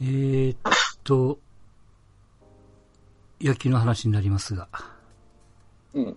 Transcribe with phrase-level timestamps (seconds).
[0.00, 0.58] えー、っ
[1.02, 1.40] と、
[3.40, 4.68] 野球の話になりますが。
[5.92, 6.16] うん。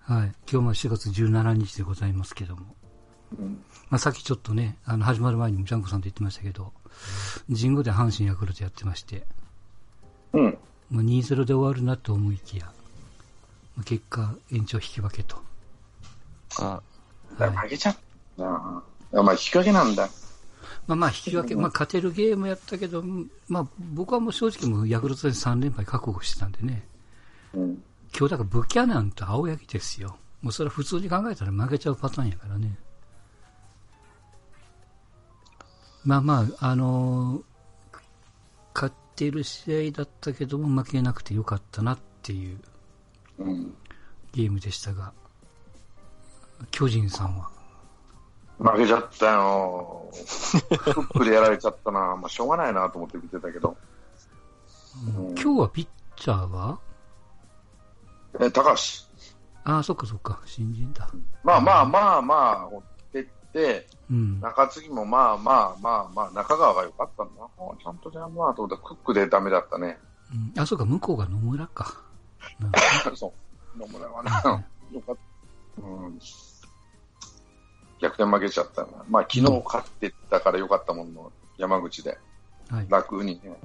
[0.00, 0.32] はい。
[0.50, 2.62] 今日も4月17日でございますけども。
[3.38, 3.62] うん。
[3.90, 6.72] まあ、さっきちょっとね、あの、始まる前にもジャンコさんと言ってましたけど、
[7.48, 9.26] 神宮で阪神ヤクルトやってまして、
[10.32, 10.58] うん。
[10.90, 12.66] まあ、2-0で終わるなと思いきや、
[13.76, 15.36] まあ、結果、延長引き分けと。
[16.58, 16.80] あ
[17.38, 17.96] だから負けちゃっ
[18.38, 18.82] たな。
[19.22, 20.08] まあ、引き分けなんだ。
[20.86, 23.02] まあまあ、引き分け、まあ、勝てるゲームやったけど、
[23.48, 26.86] まあ、僕はもう正直もうヤクルトで3連敗覚悟してたんでね、
[27.54, 27.82] うん。
[28.16, 30.16] 今日だからブキャナンと青柳ですよ。
[30.42, 32.78] もうそれは普通に考えたら負けちゃうパターンやからね。
[36.04, 37.42] まあまあ、あのー
[38.72, 42.58] 勝っている試合だったけども負けなくてよかったなっていう
[43.38, 43.74] うん。
[44.32, 45.12] ゲームでしたが、
[46.70, 47.50] 巨人さんは？
[48.60, 50.10] 負けちゃったよ。
[50.12, 52.16] フックでやられちゃったな。
[52.16, 53.76] まあ、しょうがないなと思って見てたけど。
[55.16, 56.78] うん今日はピッチャーは
[58.38, 58.80] え、高橋。
[59.64, 61.08] ああ、そっかそっか、新人だ。
[61.42, 64.40] まあまあまあまあ、追ってって、うん。
[64.40, 67.48] 中継ぎもまあまあまあまあ、中川が良かったんだな。
[67.82, 69.98] ちゃんとじゃあまあと思ったらクックでダメだったね。
[70.32, 72.02] うんあ、そうか、向こうが野村か。
[72.58, 72.70] な
[73.16, 73.32] そ
[73.76, 73.78] う。
[73.78, 74.30] 野村はね、
[74.92, 75.82] よかった。
[75.82, 76.18] うん。
[78.00, 78.88] 逆転負けちゃったな。
[79.08, 82.18] まあ昨日勝ってたから良かったもんの、山口で。
[82.68, 82.86] はい。
[82.88, 83.56] 楽にね。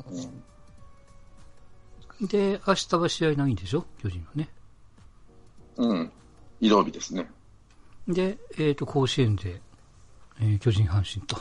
[2.21, 3.85] で、明日は試合ないんでしょ？
[4.01, 4.49] 巨人はね。
[5.77, 5.89] うん。
[5.89, 6.11] うん。
[6.61, 7.29] 移動日ですね。
[8.07, 9.61] で、えっ、と、甲子園で、
[10.39, 11.37] えー巨人阪神と。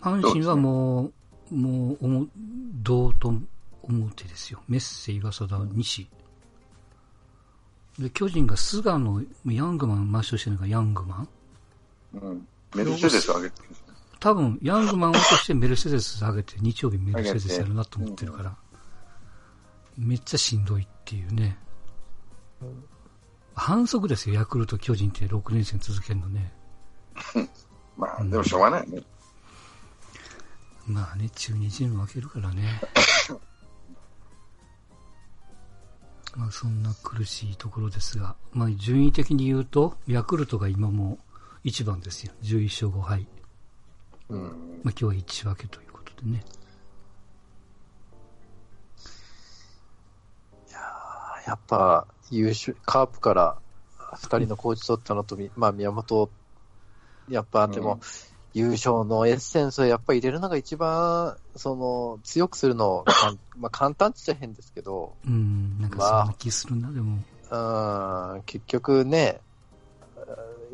[0.00, 1.10] 阪神はも
[1.50, 2.26] う、もう、おも、
[2.82, 3.34] 同と
[3.82, 4.62] 表ですよ。
[4.68, 6.08] メッセ、岩貞、西。
[7.98, 11.28] で、巨人が菅野、ヤングマン、抹消してるのがヤングマン。
[12.14, 12.48] うん。
[12.74, 13.68] メルセデス上げてる。
[14.20, 18.56] 多分、ヤングマンを落としてメルセデス上げて、日曜日メルセデスやるなと思ってるから、
[19.96, 21.58] めっちゃしんどいっていうね。
[23.54, 26.52] 反則ですよ、ヤクルト、巨人って6連戦続けるのね。
[27.96, 29.02] まあ、でもしょうがないね。
[30.86, 32.80] まあね、中日にも負けるからね。
[36.36, 41.18] まあそんな苦しいところですが、まあ順位的に言うと、ヤクルトが今も
[41.64, 42.32] 一番ですよ。
[42.42, 43.26] 11勝5敗。
[44.28, 44.40] うん。
[44.42, 44.50] まあ
[44.82, 46.44] 今日は1分けということでね。
[51.46, 53.56] やっぱ、優秀、カープから
[54.14, 56.28] 二人のコーチ取ったのと、みまあ宮本、
[57.30, 58.00] やっぱでも、うん
[58.58, 67.18] 優勝のエッセンスをやっぱ入れるのが一番、その、強くするの、かんまあ簡単っちゃ変ですけど、うん、なんかそんな気するな、でも。
[67.50, 69.40] うん、結局ね、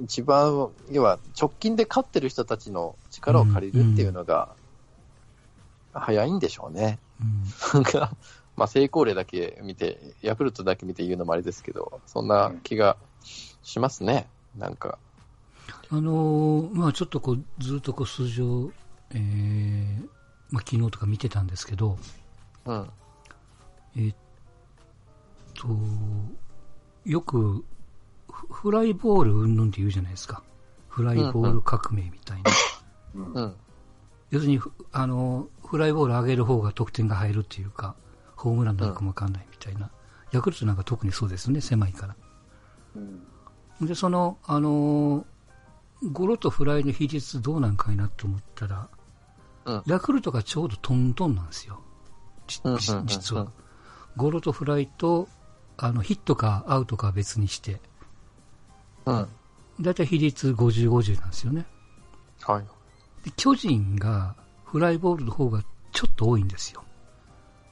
[0.03, 4.49] 一番、要は直近で勝ってる人たちの力を借りるっていうのが、
[5.93, 6.99] 早いんでしょうね。
[7.21, 7.44] うん
[7.75, 8.17] なんか、
[8.56, 12.97] まあ成功例だけ見て、ヤクルトだけ見て言うのもあれですけど、そんな気が
[13.62, 14.28] しますね。
[14.56, 14.99] なんか。
[15.91, 18.71] あのーまあちょっとこう、ずっとこう数字を、
[19.11, 20.03] えー、
[20.51, 21.99] まあ昨日とか見てたんですけど、
[22.65, 22.91] うん。
[23.97, 24.17] えーっ
[25.55, 25.69] と、
[27.05, 27.65] よく、
[28.31, 30.43] フフライボールうんぬんって言うじゃないですか。
[30.89, 32.51] フライボール革命みたいな。
[33.15, 33.57] うんうん。
[34.31, 37.95] 要するに、ふあの、フライボール上げる方が得点が入るっていうか、
[38.37, 39.91] ホームランなのかもわかんないみたいな。
[40.33, 42.17] ヤクルトなんか特にそうですね、狭いから。
[42.97, 43.87] うん。
[43.87, 45.25] で、その、あのー
[46.13, 48.89] ゴロとフライの比率どうなんかいなと思ったら、
[49.65, 51.81] うんヤクルトがちょうどトントンなんですよ。
[52.47, 53.51] 実は。
[54.17, 55.29] ゴロとフライと、
[55.77, 57.81] あの、ヒットかアウトかは別にして、
[59.07, 59.29] うん。
[59.81, 61.67] だいたい比率50、50なんですよね。
[62.43, 62.65] はい。
[63.25, 66.85] で巨人がフライボールの方がちょっと多いんですよ。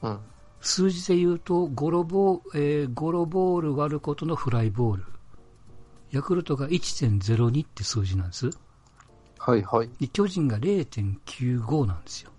[0.01, 0.19] うん。
[0.59, 5.05] 数字で言うと、ゴロボー、えーゴロボール割ることのフライボール。
[6.13, 8.51] ヤクルトが1.02って数字なんです。
[9.39, 9.89] はいはい。
[9.99, 12.29] で巨人が0.95なんですよ。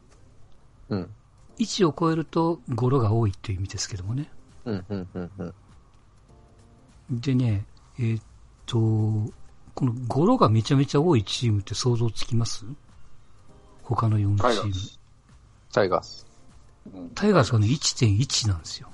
[0.90, 1.10] うん。
[1.58, 4.30] 1を超えるとゴロが多いという意味ですけどもね。
[4.64, 7.20] うん、うん、うん、うん。
[7.20, 7.66] でね、
[7.98, 8.22] えーっ
[8.64, 8.76] と、
[9.74, 12.64] このゴロがめちゃめちゃ多いチームって想像つきます？
[13.82, 14.74] 他の4チームタイガー。
[14.74, 15.00] ス
[15.72, 16.26] タイガース。
[16.94, 17.10] うん。
[17.10, 18.88] タイガースがね、1.1なんですよ。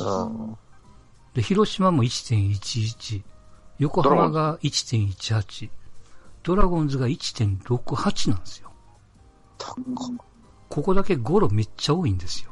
[0.00, 0.56] うん。
[1.34, 3.22] で、広島も1.11。
[3.80, 5.70] 横浜が1.18。
[6.42, 8.70] ドラゴンズが1.68なんですよ。
[10.68, 12.50] ここだけゴロめっちゃ多いんですよ。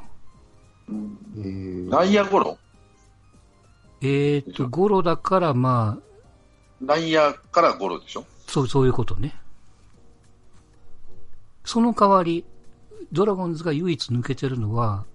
[0.89, 2.57] うんえー内野ゴロ？
[4.01, 6.03] えーっと、ゴロだからまあ、
[6.81, 8.25] 内野からゴロでしょ？
[8.47, 9.35] そう、そういうことね。
[11.65, 12.45] その代わり、
[13.11, 15.05] ドラゴンズが唯一抜けてるのは、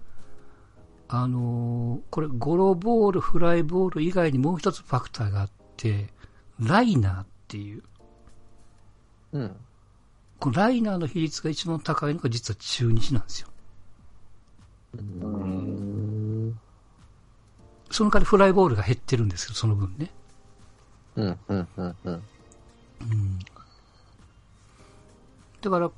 [1.08, 5.63] あのーこれ、ゴロボール、フライボール以外にもう一つファクターがあって、
[6.61, 7.82] ライナーっていう、
[9.32, 9.56] うん。
[10.38, 13.49] このライナーの比率が一番高いのが実は中日なんですよ。
[14.94, 16.55] うん。
[17.91, 20.11] その代わりフライボールが減ってるんですよ、その分ね。
[21.17, 21.38] うん。
[21.49, 21.69] うん。
[21.76, 21.97] うん。
[22.05, 22.15] うん。
[22.15, 23.38] うん。
[25.61, 25.91] だから、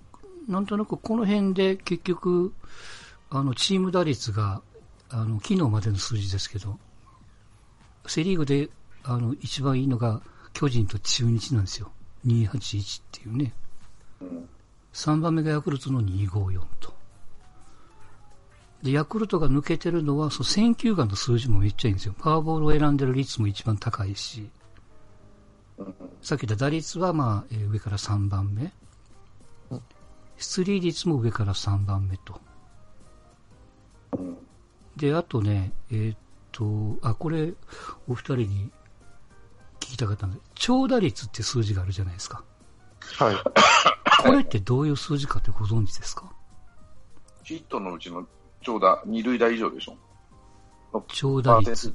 [0.49, 2.55] なんとなくこの辺で結局、
[3.31, 4.63] あの、チーム打率が、
[5.09, 6.79] あの、昨日までの数字ですけど、
[8.07, 8.69] セリーグで、
[9.09, 10.21] あの、一番いいのが、
[10.53, 11.93] 巨人と中日なんですよ。
[12.27, 13.55] 281っていうね。
[14.21, 14.49] うん。
[14.93, 16.95] 3番目がヤクルトの254と。
[18.83, 22.15] で、ヤクルトが抜けてるのは、そう、選球眼の数字もめっちゃいいんですよ。
[22.19, 24.49] パワーボールを選んでる率も一番高いし、
[25.79, 25.95] うん。
[26.23, 28.73] さっき言った打率は、まあ、えー上から3番目
[29.71, 29.83] うん。
[30.39, 32.41] 出塁率も上から3番目と。
[34.97, 36.19] で、あとね、えーっ
[36.51, 37.53] と、あ、これ、
[38.09, 38.71] お二人に
[39.87, 42.43] 聞きたかったんで、長打率って数字があるじゃないですか。
[43.19, 43.37] はい。
[44.23, 46.31] これってどういう数字かってご存知ですか？
[47.45, 48.27] ヒットのうちの
[48.63, 49.97] 長打、二塁打以上でしょ。
[51.09, 51.95] 長打率。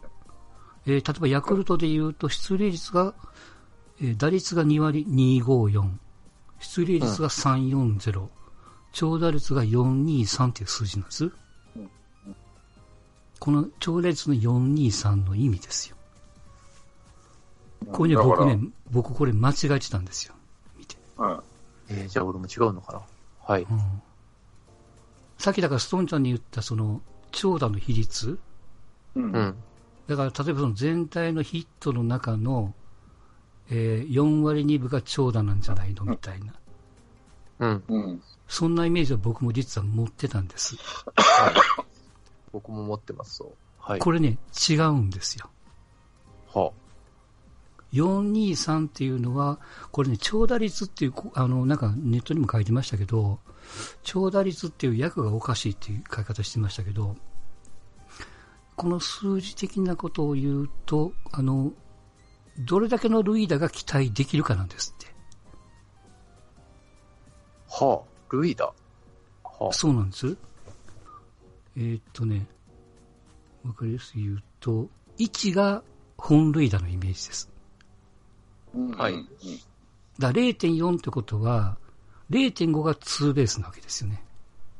[0.86, 3.14] えー例えばヤクルトで言うと、出塁率が、
[4.00, 5.90] えー打率が2割254、
[6.60, 8.28] 出塁率が340、
[8.94, 11.26] 長打率が423っていう数字なんです。
[11.26, 11.32] うん
[13.40, 15.96] この長打率の423の意味ですよ。
[17.92, 18.60] これね、僕ね、
[18.92, 20.36] 僕これ間違えてたんですよ。
[20.78, 20.96] 見て。
[21.18, 21.40] うん。
[21.90, 23.02] えー、じゃあ俺も違うのかな？
[23.42, 23.64] はい。
[23.64, 24.02] うん。
[25.38, 27.02] さっきだからストーンちゃんに言ったその
[27.32, 28.38] 長打の比率、
[29.16, 29.24] うん。
[29.24, 29.56] うん。
[30.08, 32.74] だから例えばその全体のヒットの中の、
[33.70, 36.54] えー4割2分が長打なんじゃないのみたいな。
[37.60, 37.84] うん。
[37.88, 38.22] うん。
[38.48, 40.76] そんなイメージは僕も実は持ってたんです。
[41.16, 41.54] はい。
[42.52, 43.52] 僕も持ってます、そう。
[43.80, 44.00] はい。
[44.00, 44.38] これね、
[44.70, 45.50] 違うんですよ。
[46.54, 46.72] は
[47.94, 49.60] 423っていうのは、
[49.92, 53.40] これね、長打率っていう、こあの、なんかネットにも書いてましたけど、
[54.04, 57.16] 長打率っていう訳がおかしいっていう書き方してましたけど、
[58.76, 61.74] この数字的なことを言うと、あの、
[62.60, 65.14] どれだけの塁打が期待できるかなんですって。
[67.80, 67.86] あ。
[67.86, 68.36] はあ。
[68.36, 68.66] ルイだ。
[69.44, 69.74] はあ。
[69.74, 70.38] そうなんです。
[71.78, 72.48] えーっとね、
[73.64, 74.88] わかりやすく言うと、
[75.18, 75.84] 1が
[76.18, 77.50] 本塁打のイメージです。
[78.76, 78.92] うん。
[78.92, 79.24] はいうん。
[79.24, 79.36] だか
[80.20, 81.78] ら0.4ってことは、
[82.30, 84.24] 0.5がツーベースなわけですよね。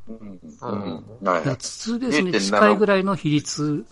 [0.08, 0.16] うん。
[0.16, 0.94] ううんん。
[0.96, 3.86] はいだからツーベースに近いぐらいの比率、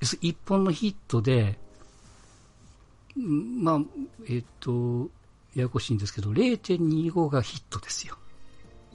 [0.00, 1.58] 1本のヒットで、
[3.16, 3.80] うんまあ、
[4.26, 5.10] えーっと、
[5.54, 8.16] ややこしいんですけど、0.25がヒットですよ。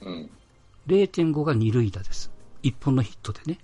[0.02, 0.30] うん。
[0.86, 2.30] 0.5が二塁打です。
[2.62, 3.58] 1本のヒットでね。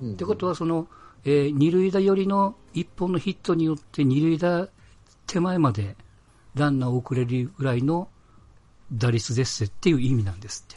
[0.00, 0.88] うんってことは、その、
[1.24, 4.68] えー二塁打寄りの一本のヒットによって二塁打
[5.32, 5.96] 手前まで
[6.54, 8.08] ランナーを送れるぐらいの
[8.92, 10.76] 打率ですっていう意味なんですっ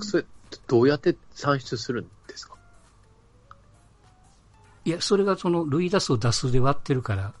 [0.00, 0.24] それ、
[0.68, 2.54] どうやって算出するんですか？
[4.84, 7.32] いや、それがその塁打数を打数で割ってるから、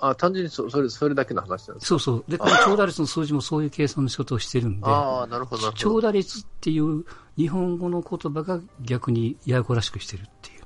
[0.00, 1.86] あ、単純にそそれ、それだけの話なんですか？
[1.86, 2.24] そうそう。
[2.30, 6.00] で、この長打率の数字もそういう計算の仕事をしてるんで、ああ、なるほど、長ど。
[6.08, 7.04] 打率っていう
[7.36, 10.62] 日本語の言葉が逆にややこらしくしてるっていう。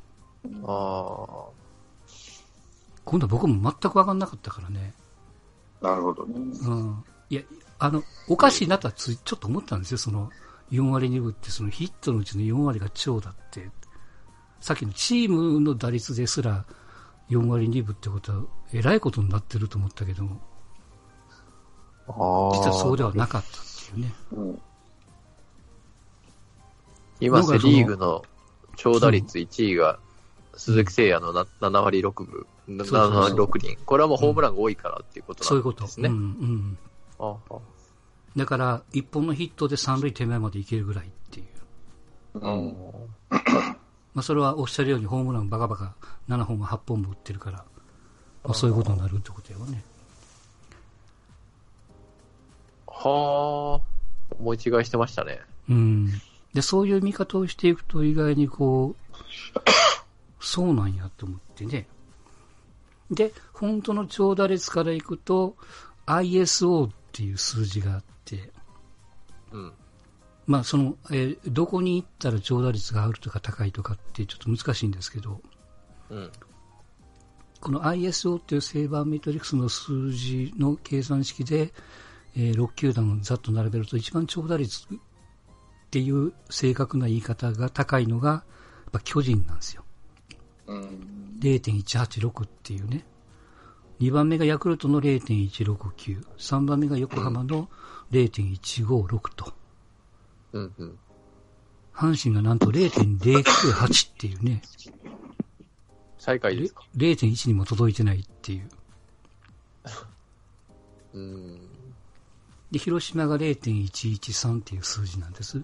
[0.67, 1.47] あ
[3.05, 4.95] 今度は僕も全く分かんなかったからね。
[5.81, 6.35] なるほどね。
[6.37, 7.05] うん。
[7.31, 7.43] いや、
[7.79, 9.99] あの、おかしいなとはついちょっと思ったんですよ。
[9.99, 10.31] その、
[10.71, 13.71] 4割2分って、そのヒットのうちの4割が長打って、
[14.61, 16.65] さっきのチームの打率ですら
[17.29, 18.43] 4割2分ってことは、
[18.73, 20.41] えらいことになってると思ったけども、
[22.07, 22.13] あ。
[22.13, 22.59] ああ。
[22.59, 23.51] 実はそうではなかったっ
[23.95, 24.15] ていうね。
[24.33, 24.63] うん。
[27.21, 28.23] 今、セリーグの
[28.77, 29.99] 長打率1位が
[30.57, 33.77] 鈴木誠也のな7割6分、7そうそう割6厘。
[33.85, 35.81] これはもうホームランが多いからっていうことそういうこと。
[35.81, 36.09] なんですね。
[36.09, 36.79] うんうん。
[37.19, 37.59] ああ
[38.37, 42.39] だから、一本のヒットで三塁手前までいけるぐらいっていう。
[42.39, 42.75] うん。
[44.15, 45.95] まあ、それはおっしゃるようにホームランバカバカ
[46.29, 47.65] 7本も8本も打ってるから、
[48.45, 49.85] まあ、そういうことになるってことよね。
[52.87, 53.93] はあ。
[54.39, 55.41] 思い違いしてましたね。
[55.69, 56.09] うん。
[56.55, 59.03] で、そういう見方をしていくと意外にこう、
[60.43, 61.87] そうなんやと思ってね。
[63.11, 65.57] で、本当の長打率からいくと、
[66.07, 68.51] ISO っていう数字があって、
[69.53, 69.73] うん。
[70.47, 75.41] まあその、えーどこに行ったら長打率があるとか高いとかってちょっと難しいんですけど、
[76.11, 76.31] うん。
[77.61, 81.73] この ISO っていうセーバーメトリックスの数字の計算式で、
[82.35, 84.99] えー6球団をざっと並べると一番長打率っ
[85.91, 88.37] ていう正確な言い方が高いのが、や
[88.89, 89.82] っぱ巨人なんですよ。
[90.73, 91.39] うん。
[91.41, 93.05] 0.186っていうね。
[94.01, 96.25] 2番目がヤクルトの0.169。
[96.37, 97.69] 3番目が横浜の
[98.11, 99.53] 0.156と。
[100.53, 100.99] うんうん。
[101.95, 104.63] 阪神がなんと0.098っていうね。
[106.19, 108.69] 最下位ですか？0.1にも届いてないっていう。
[111.15, 111.61] うん。
[112.71, 115.63] で、広島が0.113っていう数字なんです。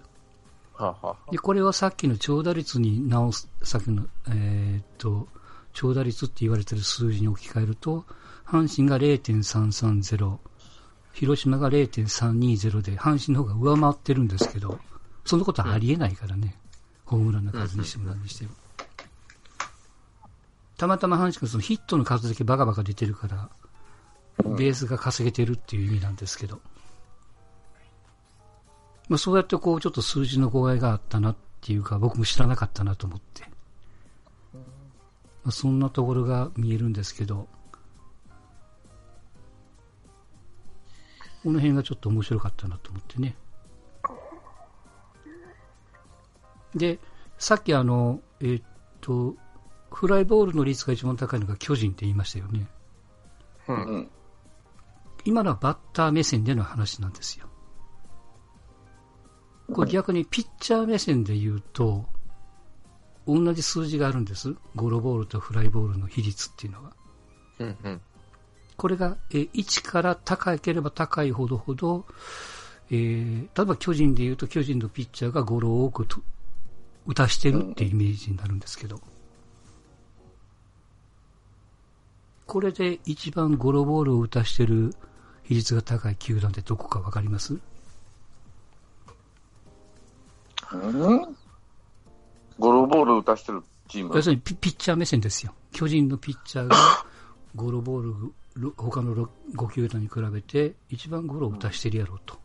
[0.79, 5.29] はあ、はあ、で、これはさっきの長打率に直す、さっきの、えーっと、
[5.73, 8.05] 長打率って言われてる数字に置き換えると、
[8.47, 10.39] 阪神が0.330、
[11.13, 14.79] 広島が0.320で、阪神の方が上回ってるんですけど、
[15.25, 16.57] そんなことはありえないからね。
[17.05, 18.51] ホームランの数にしても何にしても。
[20.77, 23.51] たまたま阪神がそのヒットの数だけバカバカ出てるから、
[24.45, 26.61] ベースが稼げてるっていう意味なんですけど。
[29.09, 33.45] まあそうやってこうちょっと数字の誤解があったなっていうか、僕も知らなかったなと思って。
[34.55, 37.49] まあ、そんなところが見えるんですけど、
[41.43, 43.37] この辺がちょっと面白かったなと思ってね。
[46.75, 46.99] で、
[47.39, 48.65] さっきあの、えーっ
[49.01, 49.37] と、
[49.91, 52.67] フライボールの率が一番高いのが巨人って言いましたよね。
[53.69, 53.73] う。
[53.73, 54.11] うんん。
[55.25, 57.47] 今のはバッター目線での話なんですよ。
[59.73, 62.07] これ逆にピッチャー目線で言うと、
[63.27, 64.55] 同じ数字があるんです。
[64.75, 66.93] ゴロボールとフライボールの比率っていうのが。
[67.59, 68.01] うんうん。
[68.77, 72.07] これが、えー1から高ければ高いほどほど、
[72.91, 76.23] えー例えば巨人で言うと巨人のピッチャーがゴロを多くと
[77.07, 79.01] 打たしてるっていうイメージになるんですけど、
[82.47, 84.95] これで一番ゴロボールを打たしてる
[85.43, 87.59] 比率が高い球団ってどこかわかります？
[90.73, 91.37] うん？
[92.59, 94.15] ゴロボール打たしてるチーム？
[94.15, 94.23] 要。
[94.23, 95.55] するにピピッチャー目線ですよ。
[95.73, 96.77] 巨人のピッチャーが
[97.55, 102.37] ゴロボール、ろ他の5球団に比べて一番ゴロを打たしてるやろうと。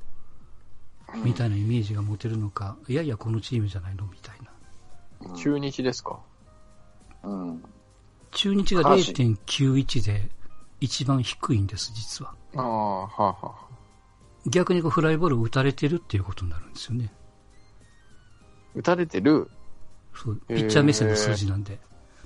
[1.23, 5.35] みたいなイメージが持てるのか、いやいやこのチームじゃないのみたいな。
[5.35, 6.19] 中日ですか？
[7.23, 7.63] うん。
[8.31, 10.29] 中日が阪神0.91で
[10.79, 12.33] 一番低いんです、実は。
[12.55, 13.51] ああ、はあはあ。
[14.47, 17.13] 逆にこうフライボールを打たれてるっていうことになるんですよね。
[18.75, 19.49] 打たれてる、
[20.15, 21.79] そう、ピッチャー目線の数字なんで。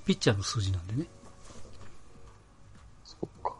[0.05, 1.07] ピッチャーの数字なんでね。
[3.03, 3.53] そっか。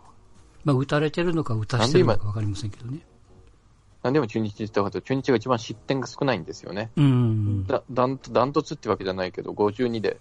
[0.64, 3.00] まあ打たれてるのか打たしてるのかわかりませんけどね。
[4.04, 6.92] なんでも中日って言ったかと、中日が一番失点が少ないんですよね。
[6.96, 7.68] うん。
[7.68, 10.20] だダントツってわけじゃないけど、52で、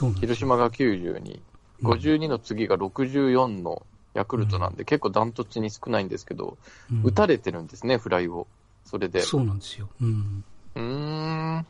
[0.00, 1.40] で広島が92、
[1.82, 6.58] 52の次が64のヤクルトなんで、結構ダントツに少ないんですけど、
[6.90, 8.46] うん打たれてるんですね、フライを。
[8.84, 9.20] それで。
[9.20, 9.88] そうなんですよ。
[10.00, 10.44] うん。
[10.74, 10.82] うー
[11.60, 11.66] ん。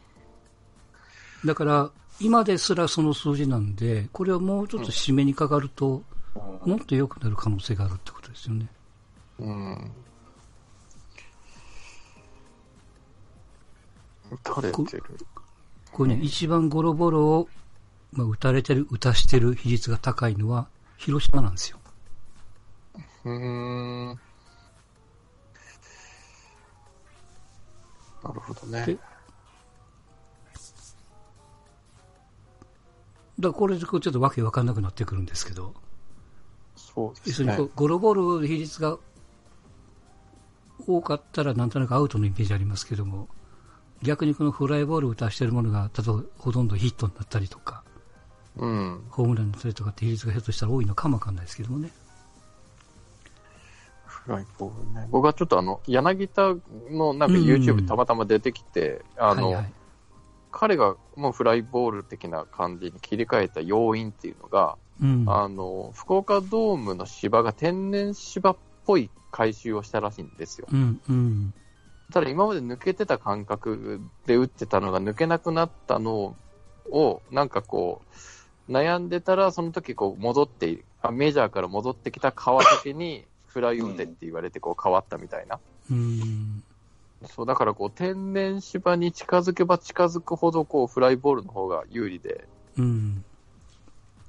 [1.44, 1.90] だから、
[2.20, 6.02] 今ですらその数字なんで、これをもうちょっと締めにかかると、
[6.64, 8.66] もっと良くなる可能性があるってことですよね。
[9.38, 9.92] うん。
[14.30, 15.04] 打たれてる。
[15.92, 17.48] これね、一番ゴロゴロを、
[18.12, 21.78] まあ、打たれてる、打たしてる比率が高いのは、広島なんですよ。
[23.24, 24.08] うーん。
[28.24, 28.98] なるほどね。
[33.40, 35.74] だこれでちょっとわけわかんなくなってくるんですけど、
[36.76, 38.98] そうですね要するにゴロゴロの比率が
[40.86, 43.28] 多かったらなんとなくアウトのイメージありますけども、
[44.02, 47.82] 逆にこのフライボールを打たしてるものが、例えばほとんどヒットになったりとか、
[48.56, 49.04] うん。
[49.10, 51.90] ホームランになったりとかって比率がひょっとしたら多いのかもわかんないですけどもね。
[54.06, 55.08] フライボールね。
[55.10, 56.54] 僕はちょっとあの、柳田
[56.90, 59.72] のなんかうん YouTube たまたま出てきて、あの、はいはい。
[60.50, 65.24] 彼がもうフライボール的な感じに切り替えた要因っていうのが、うん。
[65.28, 70.66] あの、福岡ドームの芝が天然芝っぽい回収をしたらしいんですよ。
[70.72, 71.54] うん、うん。
[72.12, 76.34] ただ今まで抜けてた感覚で打ってたのが抜けなくなったの
[76.90, 78.02] を、なんかこ
[78.68, 85.60] う、悩んでたら、その時こう戻って、あメジャーから戻ってきた川崎にフライ打てって言われてこう変わったみたいな。
[85.90, 86.62] うん。
[87.26, 92.46] そう、だからこう天然芝に近づけば近づくほどこうフライボールの方が有利で、
[92.76, 93.24] うん。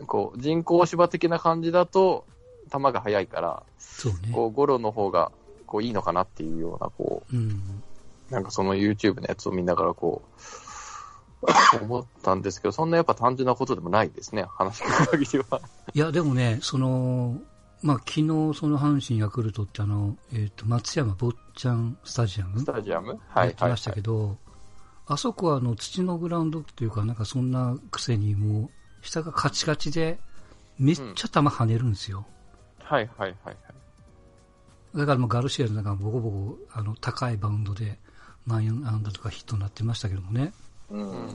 [0.08, 2.26] こう人工芝的な感じだと
[2.72, 4.32] 球が速いから、そうね。
[4.32, 5.32] こうゴロの方が
[5.66, 7.82] こういいのかなっていうような、こうん。
[8.30, 15.62] う、なんかその YouTube のやつを見ながらこう、思ったんですけど、そんなやっぱ単純なことでもないですね、話聞く限りは。
[15.94, 17.38] いや、でもね、その、
[17.82, 23.08] まあ、昨日、その阪神ヤクルトってあの、えっ、と、松山坊ちゃんスタジアムスタジアム？
[23.08, 24.02] やはいはい、はいってましたけ。
[24.02, 24.38] ど、
[25.08, 28.70] あそこはあの土のグラウンドっていうか、なんかそんなくせにも
[29.02, 30.20] う、下がカチカチで、
[30.78, 32.26] めっちゃ球跳ねるんですよ。
[32.84, 33.58] はいはいはいはい。
[34.98, 37.98] だからもうガルシアのなんかボコボコ、あの、高いバウンドで、
[38.46, 40.54] 何安打とかヒットになってましたけどもね。
[40.90, 41.12] うん。
[41.12, 41.28] うん。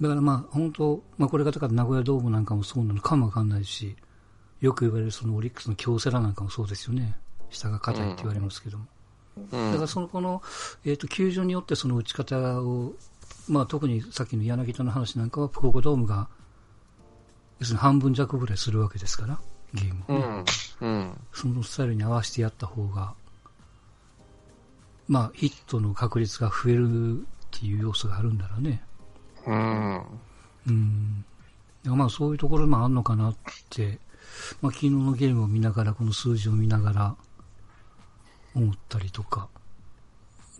[0.00, 3.96] だからまあ、本当、まあこれがだから名古屋ドームなんかもそうなのかもわかんないし、
[4.60, 7.16] よく言われるそのオリックスの京セラなんかもそうですよね。
[7.50, 8.84] 下が硬いって言われますけども。
[8.84, 8.90] うん
[9.36, 10.42] だからそのこの、
[10.84, 12.92] えっ、と、球場によってその打ち方を、
[13.48, 16.28] まあ特にさっきの柳田の話なんかは、福岡ドームが、
[17.58, 19.38] 要するに半分弱ぐらいするわけですから、
[19.72, 20.44] ゲームをね、
[20.80, 20.88] うん。
[20.88, 21.20] うん。
[21.32, 23.14] そのスタイルに合わせてやった方が、
[25.08, 28.82] まあヒットの確率が増えるっていう要素があるんだらね。
[29.46, 30.02] うん。
[30.66, 31.24] うん。
[31.84, 33.36] まあそういうところもあんのかなっ
[33.70, 33.98] て、
[34.60, 37.16] まあ昨日のゲームを見ながら、この数字を見ながら
[38.54, 39.48] 思ったりとか。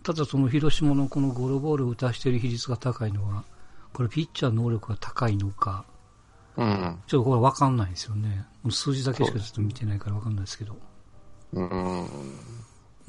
[0.03, 3.43] ただその広島のこのゴロボールを打たしている比率が高いのは、
[3.93, 5.85] これピッチャー能力が高いのか、
[6.57, 6.99] うん。
[7.07, 8.45] ちょっとこれわかんないですよね。
[8.69, 10.75] 数字だけしかちょっと見てないからわかんないですけど。
[11.53, 12.05] うん。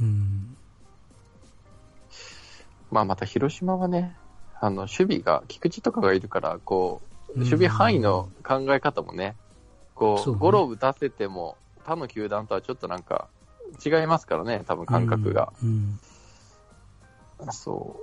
[0.00, 0.56] うん。
[2.90, 4.16] まあまた広島はね、
[4.60, 9.36] あの、守備が、菊池とかがいるから、こう、うん守備範囲の考え方もね、
[10.02, 13.28] こう、そうねゴロを打たせても、他の球団とはちょっとなんか、
[13.84, 15.52] 違いますからね、多分感覚が。
[15.62, 15.98] うん。
[17.52, 17.96] そ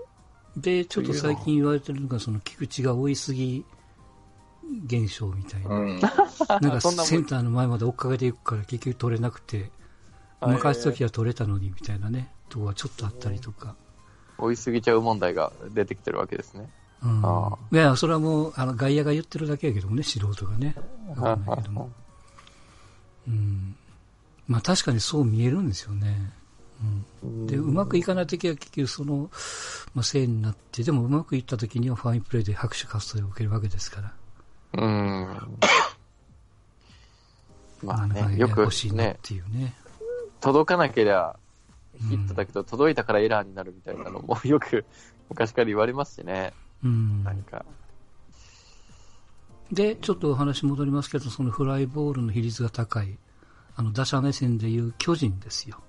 [0.56, 3.66] で、ちょっと最近言われてるのが、その菊池が追いすぎ
[4.86, 5.76] 現象みたいな。
[5.76, 6.00] うん。
[6.00, 9.70] なんか センターの前まで追っかけていくから結局取れなくて、
[10.42, 10.48] う。
[10.48, 13.76] 昔時はは取れたのにみたいなね、とこはちょっとあったりとか。
[14.38, 16.70] 追いすぎちゃう問題が出てきてるわけですね。
[17.04, 17.58] うんあ。
[17.72, 20.76] いや、それはもう、あの、外野が言ってるだけやけどもね、素人がね。
[21.08, 21.92] わかんないけども。
[23.28, 23.76] うん。
[24.48, 26.34] まあ確かにそう見えるんですよね。
[27.24, 27.48] うん。
[27.48, 29.30] で、うまくいかないときは結局その、
[29.94, 34.14] まあ、せいになって、でもうまくいったときにはファインプレーで拍手喝采を受けるわけですから。
[34.74, 35.60] うん。
[37.82, 39.74] まあね、よくややこしいなっね、ていうね。
[40.42, 41.36] 届かなけりゃ
[42.10, 44.86] ヒットだけど、届いたからエラーになるみたいなのもよく
[45.30, 46.54] 昔から言われますしね。
[46.84, 47.24] うん。
[47.24, 47.66] なんか。
[49.72, 53.18] で、ちょっとお話戻りますけど、そのフライボールの比率が高い、
[53.76, 55.80] あの、打者目線でいう巨人ですよ。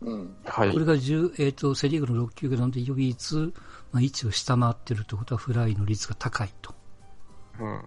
[0.00, 0.36] うん。
[0.44, 0.78] はいこ。
[0.78, 3.34] れが10、えっ、と、セリーグの6球団で唯一、
[3.92, 6.74] まあ、位置を下回ってるってことは、フライの率が高いと。
[7.58, 7.82] うん。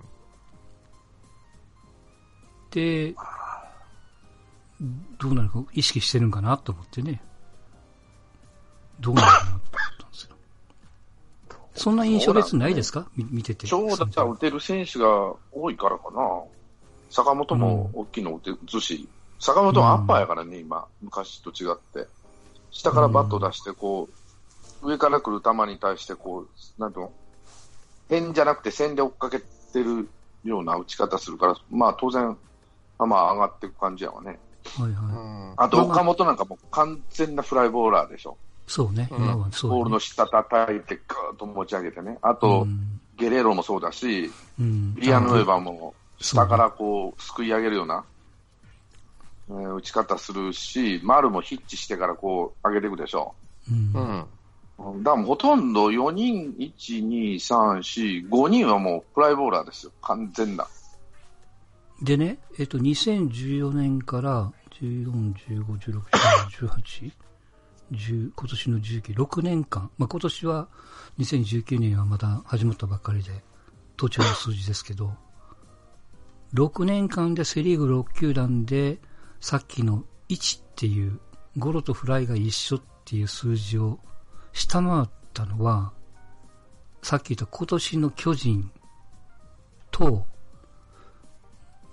[2.72, 3.16] で、
[5.20, 7.22] どうなるか意識してるんかなと思ってね。
[9.00, 9.93] どうなるかな。
[11.76, 13.08] そんな印象別にないですか？
[13.16, 13.68] み見てて。
[13.68, 16.44] 長打者打てる選手が多いからかな。
[17.10, 19.08] 坂本も大きいの打て打つし、
[19.40, 20.86] 坂本はアッパーやからね、今。
[21.02, 22.08] 昔と違って。
[22.72, 24.10] 下からバット出して、こ
[24.82, 27.12] う、上から来る球に対して、こう、なんていうの？
[28.10, 29.46] 点じゃなくて線で追っかけて
[29.84, 30.10] る
[30.44, 32.38] ような打ち方するから、まあ当然、
[33.00, 34.40] まあ上がっていく感じやわね。
[34.78, 34.92] はいはい。
[34.92, 35.20] う
[35.52, 38.38] んあと岡本なんかもう完全なフライボーラーでしょ。
[38.74, 39.08] そうね。
[39.12, 42.18] うん今はそうだねボールの下叩いて、ぐーっと持ち上げてね。
[42.24, 48.04] あと、うんゲレーロもそうだし、うんビアノエバも下からこう、すくい上げるような、
[49.50, 53.36] えー打ち方するし、丸もヒッチしてからこう、上げていくでしょ。
[53.72, 54.26] うん
[54.88, 55.04] うん。
[55.04, 59.92] だからもうほとんど4人、1、2、3、4、5人はもうフライボーラーですよ。
[60.02, 60.66] 完全な。
[62.02, 67.12] でね、えっと、2014年から14、15、16、17、18、10
[67.94, 70.68] 今年の19、6年間、まあ、今年は
[71.20, 73.44] 2019年はまだ始まったばっかりで、
[73.98, 75.14] 途中の数字ですけど、
[76.54, 79.00] 6年間でセリーグ6球団で、
[79.40, 81.20] さっきの1っていう、
[81.58, 84.00] ゴロとフライが一緒っていう数字を
[84.54, 85.94] 下回ったのは、
[87.02, 88.72] さっき言った今年の巨人
[89.92, 90.26] と、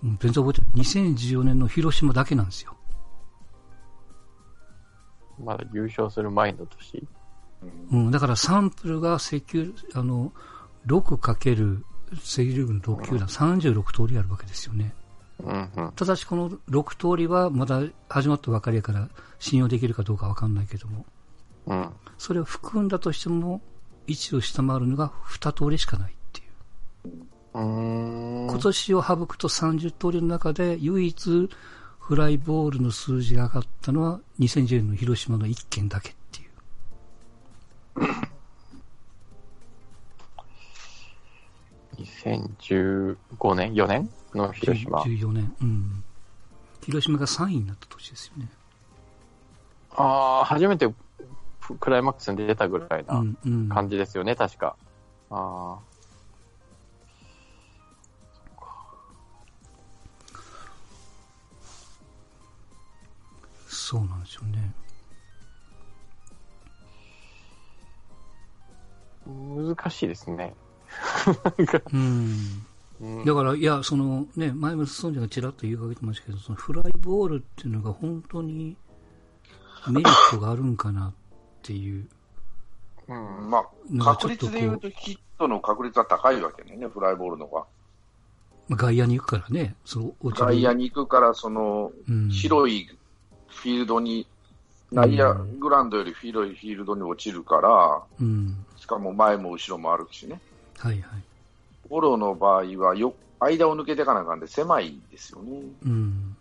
[0.02, 0.70] 全然覚えてない。
[1.14, 2.76] 2014年の広島だけなんですよ。
[5.44, 7.06] まだ優勝する前の年。
[7.92, 10.32] うん、だからサンプルが石油、あの、
[10.86, 11.84] 6かける
[12.22, 14.94] セリーグの6球団、36通りあるわけですよね。
[15.42, 15.92] うんうん。
[15.92, 21.04] ただしこの6通りはまだ始まったばかりやから信用できるかどうかわかんないけども、
[21.66, 21.88] うん。
[22.18, 23.60] それを含んだとしても、
[24.06, 27.58] 1を下回るのが2通りしかないっていう。
[27.58, 28.50] う。
[28.50, 31.48] 今年を省くと30通りの中で唯一
[32.10, 36.50] フライボールの数字が上がったのは2010年の広島の1件だけっていう。
[42.00, 45.54] 2015年 ?4 年の広島？14年。
[45.62, 46.02] うん。
[46.82, 48.48] 広島が3位になった年ですよね。
[49.94, 50.92] ああ、初めて
[51.78, 53.68] クライマックスに出たぐらいなうんうん。
[53.68, 54.74] 感じですよね、確か。
[55.30, 55.78] あ
[63.90, 64.72] そうなんですよね。
[69.26, 69.30] あ、
[69.74, 70.54] 難しいですね。
[73.26, 78.76] だから、いや、そのね、前もソンジャがちらっと言いかけてましたけど、そのフライボールっていうのが本当に
[79.88, 81.12] メリットがあるんかなっ
[81.62, 82.08] ていう。
[83.08, 83.64] うんまあ、
[84.14, 87.64] 確率で言うとヒットの確率は高いわけね、フライボールのが。
[88.68, 92.88] まあ外野に行くからね、そう、落ちる外野に行くから、その、うん、広い
[93.50, 94.26] フィールドに、
[94.90, 98.64] 内野グラウンドより広いフィールドに落ちるから、うん。
[98.76, 100.40] しかも前も後ろもあるしね。
[100.78, 101.22] はいはい。
[101.88, 105.60] ゴロの場合はよ、間を抜けていかなあかんで狭いんですよね。
[105.84, 106.36] うん。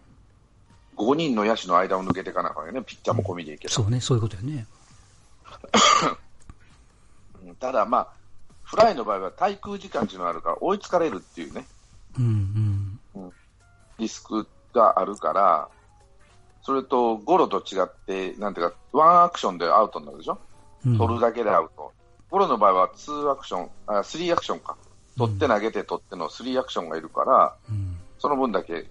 [0.97, 3.73] 5人の野手の間を抜けていかなあかんよね、ピッチャーも込みでいけば。
[3.73, 4.67] そうね、そういうことやね。
[7.43, 8.07] うんただまあ、
[8.63, 11.65] フライの場合は滞空時間っていうのがあるから追いつかれるっていうね、
[12.17, 12.99] うん
[13.97, 15.69] リスクがあるから、
[16.61, 20.37] それとゴロと違って、なんていうか、ワンアクションでアウトになるでしょ、
[20.85, 20.97] うん。
[20.97, 21.91] 取るだけでアウト。
[22.29, 24.75] ゴロの場合はツーアクション、あスリーアクションか。
[25.17, 27.97] 取って投げて取ってのスリーアクションがいるから、うん。
[28.19, 28.85] その分だけ、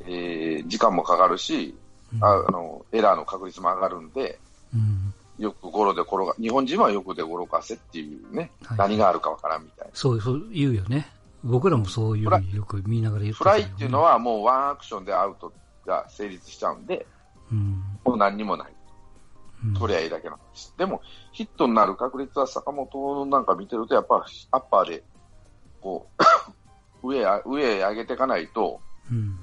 [0.00, 1.74] えー時間もかかるし、
[2.14, 2.24] うん。
[2.24, 4.38] ああのエラーの確率も上がるんで、
[4.74, 5.14] うん。
[5.38, 9.90] よくゴロで転が、日本人はよくでゴロかせっていうね、はい何があるかわからんみたいな。
[9.94, 11.08] そう、そう言うよね。
[11.44, 15.52] 僕らもそういうよく見ながら言ってねライっていうの、はもうワンアクションでアウト
[15.86, 17.06] が成立しちゃうんで、
[17.50, 17.82] うん。
[18.04, 18.68] もう何にもない。
[18.68, 18.74] うん
[19.78, 20.74] 取りゃいいだけなんです。
[20.76, 21.00] でも、
[21.32, 25.02] ヒットになる確率は坂本なんか見てると、やっぱアッパーで、
[25.80, 26.06] こ
[27.02, 29.38] う、 上へ、上へ上げていかないと、うん。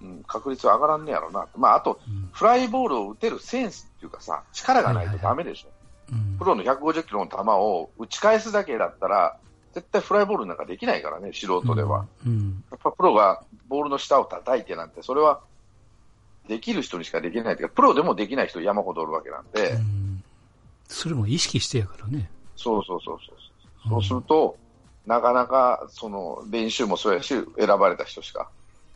[0.00, 1.46] うん、確率は上がらんねやろな。
[1.56, 2.30] まあ、あと、うん。
[2.32, 5.68] フライボールを打てるセンスっていうかさ、力がないとダメでしょ。
[5.68, 5.72] うん
[6.38, 9.38] プロの150キロの球を打ち返すだけだったら、
[9.72, 12.06] 絶対フライボールなんかできないからね、素人では。。
[12.26, 12.64] うん。
[12.70, 15.40] やっぱプロがボールの下を叩いてなんて、それは
[16.48, 20.24] できる人にしかできないというか、プロでもできない人山ほどおるわけなんで、うん。
[20.88, 22.30] それも意識してやからね。
[22.56, 23.36] そうそうそうそう。
[23.88, 24.56] そうすると、
[25.06, 28.48] なかなかその練習もそうやし、選ばれた人しか、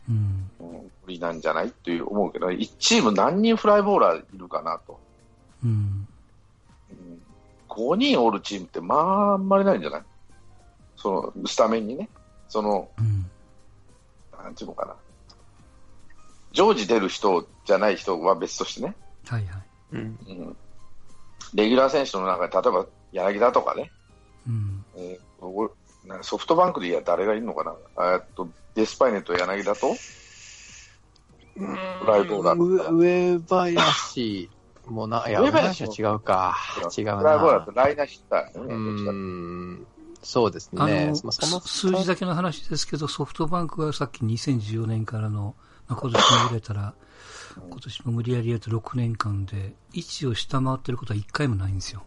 [0.09, 0.49] うん。
[0.59, 0.71] うん、
[1.05, 4.99] 無理なんじゃないっていう思うけど、1チーム何人フライボーラーいるかなと。
[5.63, 6.07] うん。
[6.91, 7.21] うん
[7.69, 10.01] 5人おるチームって、まあ、あんまりないんじゃない？
[10.95, 12.09] その、スタメンにね。
[12.47, 13.29] その、うん。
[14.41, 14.95] なんていうのかな。
[16.57, 18.95] 常時出る人じゃない人は別としてね。
[19.27, 19.63] はいはい。
[19.93, 19.99] うん。
[19.99, 20.57] うん。
[21.53, 23.91] レギュラー選手の中で、例えば柳田とかね。
[24.47, 24.83] うん。
[24.95, 25.71] えーお
[26.05, 29.93] なソフトバンクでいや誰がいるのかなえーっと、デスパイネと柳田と？
[31.57, 34.49] フライボーラーう上林
[34.87, 36.55] もな、 いや、上上林林は違うか。
[36.97, 37.17] 違うな。
[37.17, 38.91] フライボーラーとライナーヒッターうよね。
[38.91, 39.87] どっちかってん。
[40.23, 41.11] そうですあね。
[41.11, 45.55] あそのす数字だけの話ですけど、ソフトバンクはさっき2014年からの、
[45.87, 46.93] まあ、今年も入れたら、
[47.69, 52.03] 今年も無理やり入れて6年間で、1を下回ってることは1回もないんですよ。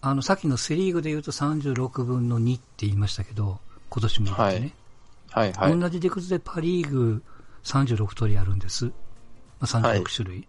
[0.00, 3.58] あの、さっきのセリーグで言うと36分の2って言いましたけど、
[3.90, 4.74] 今年も入れてね。
[5.30, 5.78] はいはい。
[5.78, 7.22] 同じ理屈でパリーグ
[7.64, 8.86] 36通りあるんです。
[8.86, 8.92] ま
[9.62, 10.46] あ、36種類。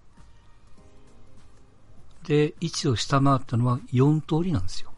[2.27, 4.91] で、1を下回ったのは4通りなんですよ。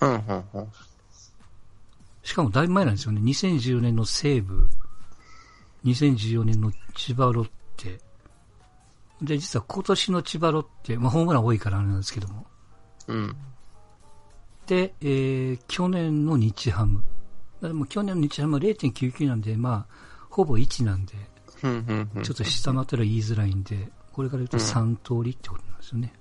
[0.00, 0.68] うんうんうん。
[2.28, 3.22] しかもだいぶ前なんですよね。
[3.22, 4.68] 2014年の西武、
[5.86, 7.98] 2014年の千葉ロッテ。
[9.22, 12.46] で、実は今年の千葉ロッテ、まあホームラン多いからあれなんですけども。
[13.06, 13.36] うん。
[14.66, 17.02] で、えー、去年の日ハム。
[17.62, 19.94] でも去年の日ハムは0.99なんで、まあ、
[20.28, 21.14] ほぼ1なんで。
[21.62, 26.12] ちょっと下回ったら言いづらいんで、これから言うと3通りってことなんですよね。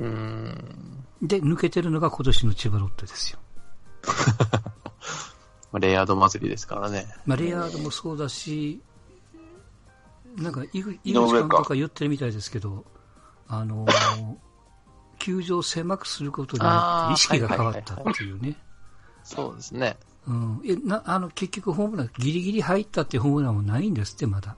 [0.00, 1.04] うん。
[1.22, 3.38] で、抜けてるのが今年の千葉ロッテですよ。
[5.80, 7.06] レイヤード祭りですからね。
[7.26, 8.80] まあ、レイヤードもそうだし、
[10.36, 12.84] なんか、井口監督が言ってるみたいですけど、
[13.48, 14.36] あのー
[15.18, 18.56] 球場を狭くすることによって意識が変わったっていうね。
[19.22, 19.96] そうですね。
[20.26, 20.60] うん。
[20.66, 24.56] え、な、あの、結局ホームラン、ギリギリ入ったっていうホームランもないんですって、まだ。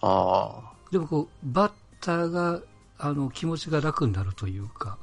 [0.00, 0.72] ああ。
[0.90, 2.60] でもこう、バッターが、
[2.98, 4.96] あの、気持ちが楽になるというか、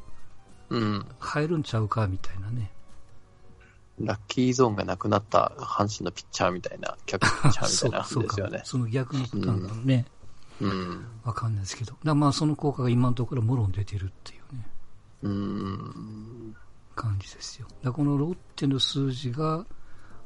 [0.69, 1.05] うん。
[1.19, 2.71] 入るんちゃうか、みたいなね。
[3.99, 8.61] ラッキーゾーンがなくなった阪神のピッチャーみたいな、逆ピッチャーみたいな そうかも感じですよね。
[8.65, 10.05] その逆のパターンだろうね。
[10.61, 11.05] うん。
[11.23, 11.95] わかんないですけど。
[12.03, 14.69] だまあ、その効果が今のところもろに出てるっていうね。
[15.23, 16.55] うん。
[16.95, 17.67] 感じですよ。
[17.83, 19.65] だこのロッテの数字が、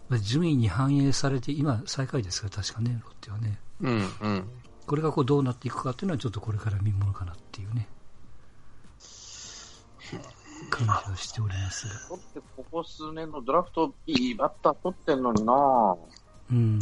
[0.10, 3.60] まあ順位に反映されて、今最下位ですから、確かね、ロッテはね。
[3.81, 4.10] うん。
[4.21, 4.49] うん。
[4.86, 7.88] これがこうどうなっていくかっていうのはちょっとこれから見ものかなっていうね、
[10.69, 11.88] 感じはしております。
[11.88, 11.93] が。
[12.10, 15.97] 取ってここ数年のドラフトいいバッター取ってんのにな。
[16.52, 16.80] うん。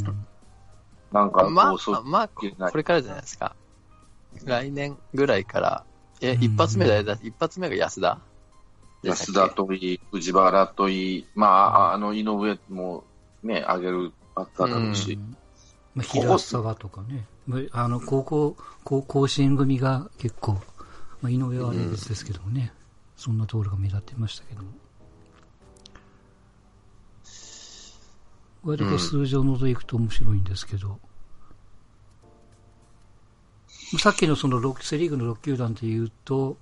[1.11, 3.55] なんか、まあ、う、まあ、ここれからじゃないですか。
[4.45, 5.83] 来年ぐらいから、
[6.21, 8.19] え、うん一発目だ、一発目が安田。
[9.03, 13.05] 安田といい、藤原といい、まあ、あの、井上も
[13.43, 15.17] ね、上げるバッターだろうし、
[15.95, 20.53] まあ、平沢とかね、まああの、高校、高甲子園組が結構、
[21.21, 22.73] まあ、井上はあれ別ですけどもね、
[23.19, 24.69] そんなところが目立ってましたけども。
[28.63, 30.99] 割と数字を除いくと面白いんですけど、
[33.99, 36.57] さっきのその6セリーグの6球団でいうと、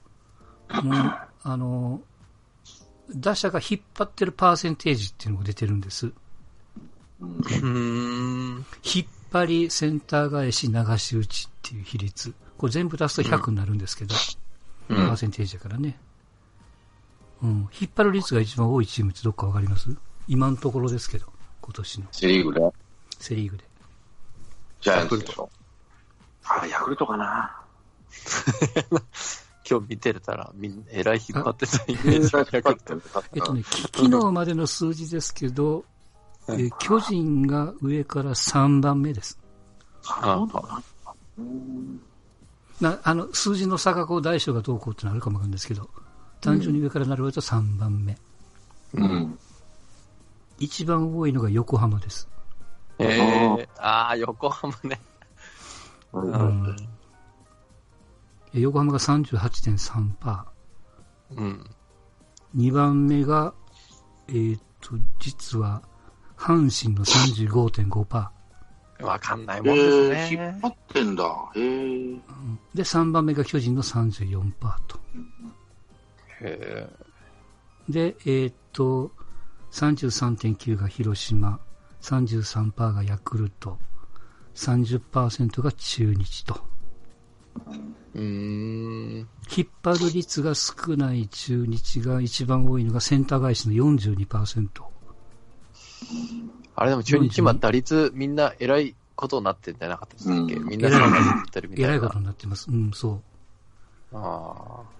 [0.84, 2.02] もう、あの、
[3.16, 6.12] 打者が引っ張ってるパーセンテージっていうのが出てるんです。
[7.22, 12.34] 引っ張り、センター返し、流し打ちっていう比率。
[12.58, 14.16] これ全部出すと100になるんですけど、
[14.88, 16.00] パーセンテージだからね。
[17.42, 17.70] うん。
[17.80, 19.90] 引っ張る率が一番多いチームってどっかわかります？
[20.28, 21.26] 今のところですけど、
[21.62, 22.62] 今年のセリーグで、
[23.20, 23.64] セリーグで。
[24.82, 25.50] ジャイアンツでしょ。
[26.46, 27.62] あ、ヤクルトかな。
[29.70, 35.84] 今日見てたら、みんな、えらい引っ張ってたイメージが引っ張ってるえっとね、き昨日までの数字ですけど、
[36.48, 39.38] えー巨人が上から3番目です。
[40.08, 40.64] あそう
[42.80, 43.00] だな。
[43.04, 45.90] あの数字の差がこう大小がどうこうってのはあるかもわかるんですけど、
[46.42, 48.18] 単純に上から並べると3番目。
[48.94, 49.40] うん。
[50.60, 52.28] 一番多いのが横浜です。
[53.00, 55.00] えー、ああ、横浜ね。
[56.14, 56.76] ううん
[58.54, 60.44] 横浜が38.3%。
[61.32, 61.70] うん。
[62.56, 63.54] 2番目が、
[64.30, 65.82] えーっと、実は、
[66.38, 68.30] 阪神の35.5%。
[69.04, 70.60] わかんないえもんですー、引っね。
[70.62, 71.24] 張ってんだ。
[71.56, 72.20] へえ。
[72.74, 74.52] で、3番目が巨人の34%
[74.88, 74.98] と。
[74.98, 75.00] へ
[77.90, 79.12] で、えーっと、
[79.72, 81.60] 33.9が広島、
[82.02, 83.78] 33%がヤクルト、
[84.56, 86.54] 30%が中日と。
[86.56, 86.60] ー
[88.16, 89.28] うーん。
[89.56, 94.68] 引っ張る率が少ない中日が一番多いのがセンター返しの42%。
[96.76, 101.90] あれでも中日今打率みんな偉いことになってんじゃなかったでしたっけ、うんみんな3割打ってるみたいな。
[101.90, 102.70] えらいことになってます。
[102.70, 103.22] うん、そ
[104.14, 104.97] あう。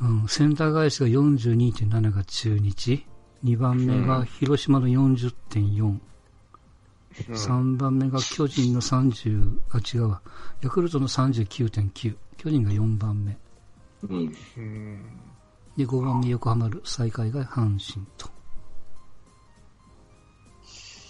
[0.00, 3.06] うん、センター返しが42.7が中日、
[3.44, 5.86] 2番目が広島の40.4、あ。
[5.86, 6.00] うん
[7.12, 10.22] 3番目が巨人の30、あ、違うわ。
[10.62, 13.36] ヤクルトの39.9、巨人が4番目。
[14.08, 14.36] うん。
[14.56, 15.02] うん。
[15.76, 18.30] で、5番目横浜最下位が阪神と。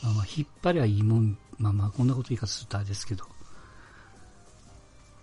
[0.03, 3.25] まあまあ、引っ張りゃいいもん、まあまあ、こんなこと言い方するとあれですけど。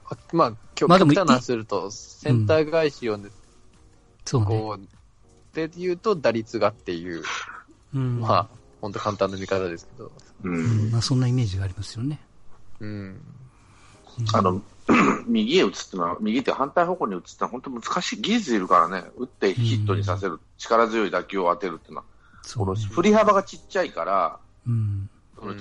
[0.05, 3.29] あまあ、今日、まあでも極端な話すると、センター返しをね、
[4.25, 4.47] そうね。
[4.47, 7.23] こう、で言うと打率がっていう、
[7.93, 8.19] うん。
[8.19, 8.47] まあ、
[8.81, 10.11] 本当簡単な見方ですけど。
[10.43, 10.91] ううんん。
[10.91, 12.19] まあそんなイメージがありますよね。
[12.79, 12.89] うん。
[12.89, 13.21] うん
[14.33, 14.61] あの、
[15.27, 19.09] 右へ打つってのは、右って反対方向に打つってのは本当難しい技術いるからね。
[19.17, 22.05] 打ってヒットにさせる、力強い打球を当てるっていうのは。
[22.41, 25.09] そうねこの振り幅がちっちゃいから、うん。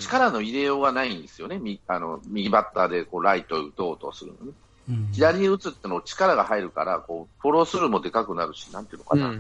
[0.01, 1.59] 力の入れようがないんですよね。
[1.59, 4.53] みあの右バッターでこうライトを打とうとするのね。
[4.89, 5.09] うん。
[5.13, 9.33] 左に打つっての力が入るから、こう、フォロースルーもでかくなるし、なんていうのかな。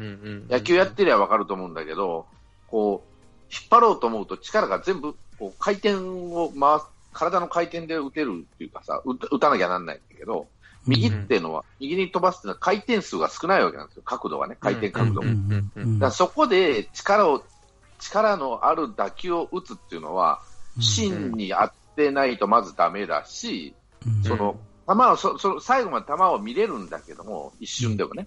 [0.58, 2.26] 野球やってりゃわかると思うんだけど、
[2.68, 10.48] こう、引っ張ろうと思うと力が全部、こう、回転を回す、体の回転で打てるっていうかさ、打たなきゃなんないんだけど、
[10.86, 14.02] 右っていうのは、右に飛ばすっていうのは回転数が少ないわけなんですよ。
[14.04, 15.28] 角度がね、回転角度も。
[15.76, 17.42] うんだそこで力を、
[17.98, 20.40] 力のある打球を打つっていうのは、
[20.80, 23.74] 芯に当てないとまずダメだし、
[24.06, 28.26] うんその、球をそ、その最後まで球を見れるんだけども、一瞬でもね。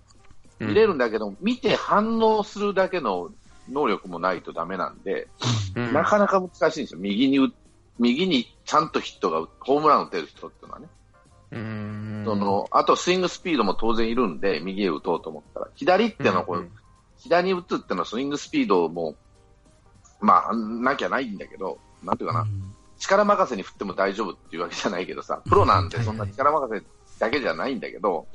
[0.59, 3.31] 見れるんだけど、見て反応するだけの
[3.69, 5.27] 能力もないとダメなんで、
[5.75, 6.99] うんなかなか難しいんですよ。
[6.99, 7.51] 右に打、
[7.97, 10.87] 右にちゃんとヒットが打、ホームラン打てる人っていうのはね。
[11.53, 15.67] うんその、あとスイングスピードも当然いるんで、右へ打とうと思ったら。
[15.75, 16.69] 左っていうのはこう、
[17.17, 19.15] 左に打つっていうのはスイングスピードも、
[20.19, 26.85] まあ、なきゃないんだけど、なんていうかな、うん力任せに振っても大丈夫っていうわけじゃないけどさ、プロなんてそんな力任せ
[27.19, 28.27] だけじゃないんだけど、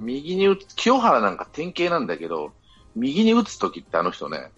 [0.00, 2.52] 右に打つ、清原なんか典型なんだけど、
[2.96, 4.50] 右に打つときってあの人ね、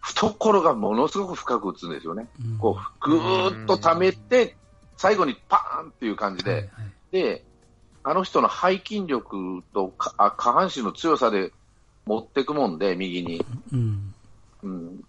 [0.00, 2.28] 懐がものすごく深く打つんですよね。
[2.42, 2.58] うん。
[2.58, 4.56] こう、ぐーっと溜めて、
[4.96, 6.70] 最後にパーンっていう感じで、はいはい。
[7.12, 7.44] で、
[8.02, 11.52] あの人の背筋力と下半身の強さで
[12.06, 13.44] 持ってくもんで、右に。
[13.72, 14.14] うん。
[14.62, 15.04] うん、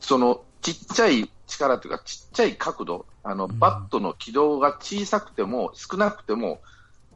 [0.00, 6.60] その、ちっちゃい力というか、ちっちゃい角度、あの、うんバットの軌道が小さくても、少なくても、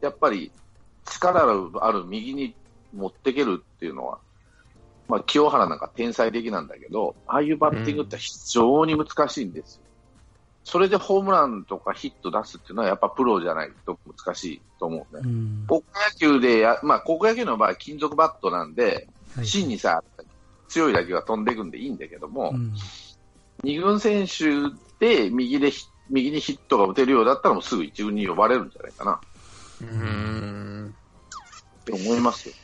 [0.00, 0.50] やっぱり
[1.04, 2.54] 力のある右に
[2.94, 4.18] 持っていけるっていうのは、
[5.08, 9.82] まあ、清原なんか天才的なんだけど、ああいうバッティングって非常に難しいんですよ。
[10.62, 15.22] それでホームランとかヒット出すっていうのは、やっぱプロじゃないと難しいと思うね。
[15.24, 15.64] うん。
[15.66, 20.02] 高校野球でや、まあ、高校野球の場合、金属バットなんで、はい芯にさ、
[20.68, 22.72] 強い打球が飛んでいくんでいいんだけども、うん。
[23.62, 24.44] 二軍選手
[24.98, 29.18] で右でヒ右にヒットが打てるようだったら、もうすぐ一軍に呼ばれるんじゃないかなっ
[29.80, 30.94] うーん。
[31.84, 32.54] て思いますよ。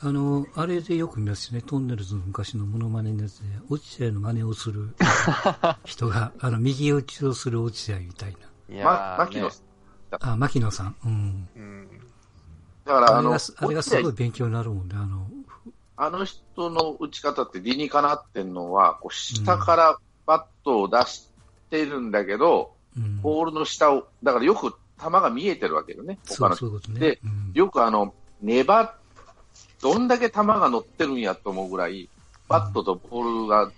[0.00, 1.64] あの、あれでよく見ますよね。
[1.66, 4.94] トンネルズの昔のモノマネのやつで、落合の真似をする
[5.86, 8.32] 人が、あの、右打ちをする落合みたい
[8.68, 9.50] いや牧野ね
[10.10, 10.32] な。
[10.32, 10.96] あ、牧野さん。
[11.04, 11.48] うん。
[11.54, 11.88] うん。
[12.84, 14.94] だから、あの、あれが、あれがすごい落勉強になるもんね。
[14.96, 15.28] あの、
[15.96, 21.28] 合あの人の打ち方って理にかなってんのは、こう下からバットを出し
[21.70, 23.20] てるんだけど、うん。
[23.22, 27.00] ボールの下を、だからよく球が見えてるわけよね、そう、他のそうね。
[27.00, 28.94] でうんよくあの、粘っ、
[29.80, 32.08] どんだけ球が乗ってるんやと思うぐらい、
[32.48, 33.72] バットとボールが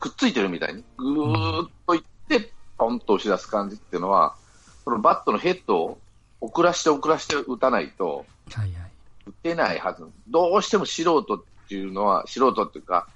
[0.00, 4.34] くっついてるみたいに、ぐーっといって、ポンと押し出す感じっていうのは、
[4.84, 5.98] そのバットのヘッドを
[6.40, 8.92] 遅らして遅らして打たないと、はいはい。
[9.26, 10.04] 打てないはず。
[10.28, 13.06] どうしても素人っていうのは、素人っていうか、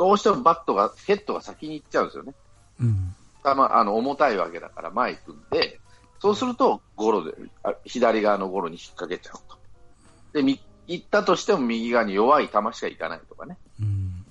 [0.00, 2.32] どうしてもバットが、ヘッドが先に行っちゃうんですよね。
[2.80, 3.14] うん。
[3.42, 5.78] たまあの重たいわけだから前行くんで、
[6.20, 9.58] そうするとゴロで、あ左側のゴロに引っ掛けちゃうと。
[10.32, 13.58] で、み行ったとしても右側に弱い球しか行かないとかね。
[13.78, 14.24] うん。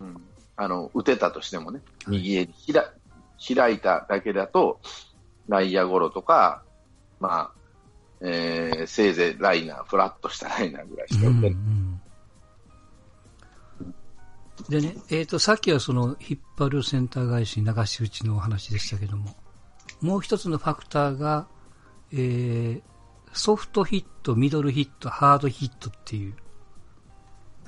[0.00, 0.22] うん、
[0.56, 2.90] あの、打てたとしてもね、はい右へひら
[3.46, 4.80] 開いただけだと、
[5.48, 6.62] 内野ゴロとか、
[7.20, 7.52] まあ、
[8.22, 11.50] えー、せいぜいライナー、フラッとしたライナーぐらいしか打てない。
[11.50, 11.79] うん
[14.70, 19.34] でね、えっ、と、さっきはその、引っ張るセンター返し、流し打ちのお話でしたけども、
[20.00, 21.48] もう一つのファクターが、
[22.12, 22.82] えー、
[23.32, 26.34] ソフトヒット、ミドルヒット、ハードヒットっていう、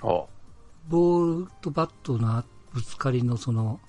[0.03, 0.25] あ
[0.89, 3.81] ボールとバットのぶつかりのその、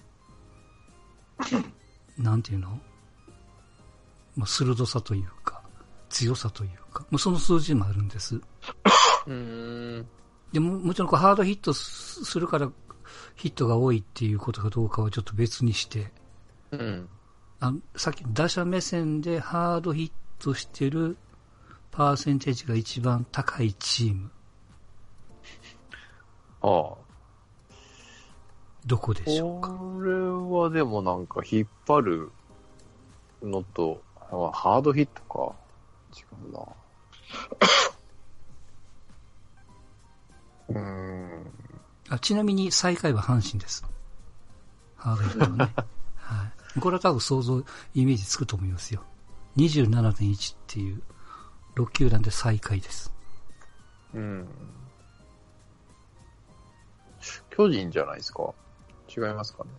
[2.17, 2.80] なんていうの？
[4.36, 5.62] まあ、鋭さというか、
[6.10, 8.36] 強さというか、もうその数字もあるんです。
[8.36, 10.06] うーん。
[10.52, 12.71] でも、もちろんこうハードヒットすするから
[13.36, 16.12] ヒットが多いっていうことかどうかはちょっと別にして、
[16.72, 17.10] うん。
[17.60, 20.12] あのさっき打者目線でハードヒッ
[20.43, 21.17] トしてる
[21.91, 24.32] パーセンテージが一番高いチーム、
[26.62, 26.98] ああ。
[28.86, 29.69] どこでしょうか？
[29.69, 32.32] これはでもなんか引っ張る
[33.41, 35.56] のと、あハードヒットか。
[36.15, 36.60] 違うな。
[40.69, 41.62] うーん。
[42.10, 43.86] あちなみに最下位は阪神です。
[44.96, 45.74] ハードヒットのね。
[46.18, 46.80] はい。
[46.80, 47.63] これは多分想像、
[47.94, 49.04] イメージつくと思いますよ。
[49.58, 51.02] 27.1っていう、
[51.76, 53.13] 6球団で最下位です。
[54.13, 54.48] うん。
[57.50, 58.54] 巨人じゃないですか。
[59.16, 59.70] 違いますかね。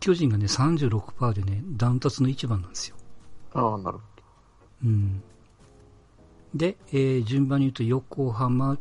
[0.00, 2.96] 巨人がね、36%でね、ダントツの一番なんですよ。
[3.54, 4.04] ああ、なるほ
[4.84, 5.22] うん。
[6.54, 8.76] で、えー順番に言うと、横浜、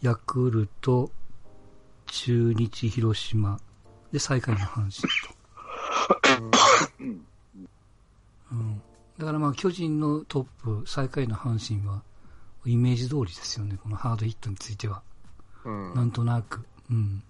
[0.00, 1.10] ヤクルト、
[2.08, 3.60] 中日、広島、
[4.12, 4.92] で、最下位の阪神
[6.50, 6.58] と。
[8.50, 8.82] うん。
[9.18, 12.02] だからまあ、巨人のトップ、最下位の阪神は、
[12.64, 15.02] イメージ通りですよね、このハードヒットについては。
[15.64, 15.70] ど。
[15.70, 15.94] うん。
[15.94, 16.64] なんとなく。
[16.90, 16.96] うん。
[16.96, 17.22] 面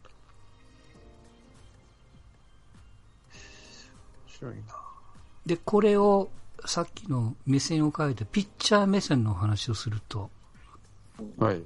[4.28, 4.62] 白いな。
[5.46, 6.30] で、これを、
[6.66, 10.30] さっきの目線を変えて、ピッチャー目線のお話をすると、
[11.38, 11.62] はい。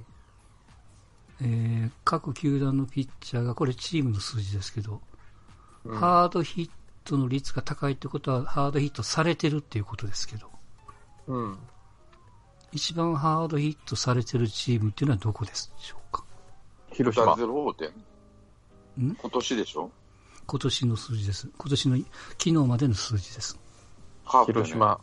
[1.41, 5.01] えー各球団のピッチャーが、これチームの数字ですけど、
[5.85, 6.71] うんハードヒッ
[7.05, 10.49] トの率が高いってことは、ハードヒットされてるっていうことですけど、
[11.27, 11.59] うん。
[12.71, 16.25] 一番ハードヒットされてるチームっていうのはどこでしょうか？
[16.93, 17.37] 広島。
[17.37, 19.15] ゼロ点ん？
[19.15, 19.91] 今年でしょ？
[20.47, 21.49] 今年の数字です。
[21.59, 22.07] 今年の、昨
[22.45, 23.55] 日までの数字です。
[23.55, 23.61] ね
[24.47, 24.71] 広。
[24.71, 25.01] 島。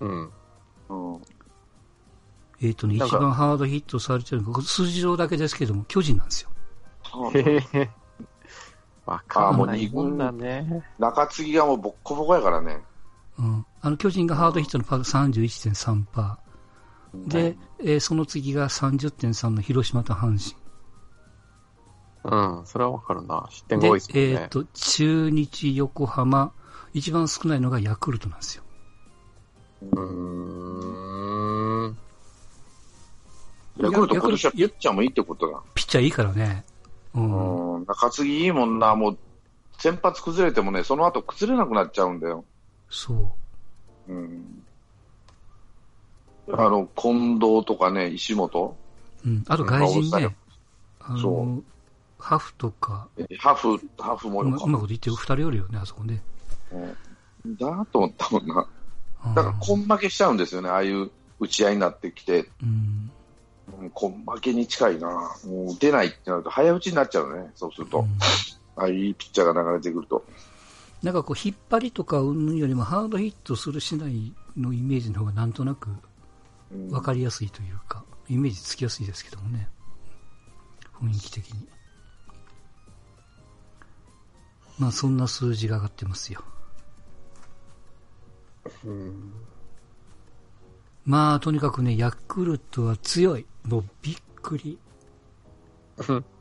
[0.00, 0.30] うん。
[0.88, 1.22] うん。
[2.62, 6.50] えっ、とね、一番ハードヒットされてるのが、数字上だけですけども、巨人なんですよ。
[7.34, 7.90] へへへ。
[9.06, 10.84] わかんもう二な軍だね。
[10.98, 12.78] 中継ぎがもうボッコボコやからね。
[13.38, 13.66] うん。
[13.80, 15.00] あの、巨人がハードヒットのパー
[15.72, 16.36] 31.3%。
[17.26, 20.60] で、えーその次が30.3の広島と阪神。
[22.22, 22.66] うん。
[22.66, 23.48] それはわかるな。
[23.50, 24.20] 失点が多いですね。
[24.22, 26.52] えっ、と、中日、横浜、
[26.92, 28.62] 一番少ないのがヤクルトなんですよ。
[29.92, 31.09] うーん。
[33.82, 35.60] ヤクルト今年はピッチャーもいいってことだ。
[35.74, 36.64] ピッチャーいいからね。
[37.14, 37.74] うん。
[37.76, 37.84] うん。
[37.86, 38.94] 中継ぎいいもんな。
[38.94, 39.18] もう、
[39.78, 42.44] 先発崩れてもね、その後崩れなくなっちゃうんだよ。
[42.90, 43.14] そ
[44.08, 44.12] う。
[44.12, 44.62] うん。
[46.52, 48.76] あの、近藤とかね、石本、
[49.24, 49.44] うん。
[49.48, 50.34] あと外人ね、
[51.00, 51.62] あその、
[52.18, 53.08] ハフとか、
[53.38, 56.22] ハフ、ハフもよかうまいこと言ってる二人おるよね、あそこね。
[56.72, 56.96] うん
[57.58, 58.66] だと思ったもんな。
[59.24, 62.50] うんだから、根負けしちゃうんですよね、ああいう打ち合いになってきて。
[62.62, 63.10] うん。
[63.78, 63.92] うん、
[64.24, 65.08] 根負けに近いな。
[65.46, 68.00] もう出ないってなると、早打ちになっちゃうね、そうすると。
[68.00, 68.06] うん
[68.76, 70.24] ああいうピッチャーが流れてくると。
[71.02, 75.90] なんかこう、引っ張りとか云々よりもハードヒットするしないのイメージの方がなんとなく
[76.72, 79.68] うん分かりやすいというか、イメージつきやすいですけどもね。
[81.02, 81.68] 雰囲気的に。
[84.78, 86.42] まあそんな数字が上がってますよ。
[88.84, 89.32] うん。
[91.04, 93.46] まあとにかくね、ヤクルトは強い。
[93.64, 94.78] もうびっくり。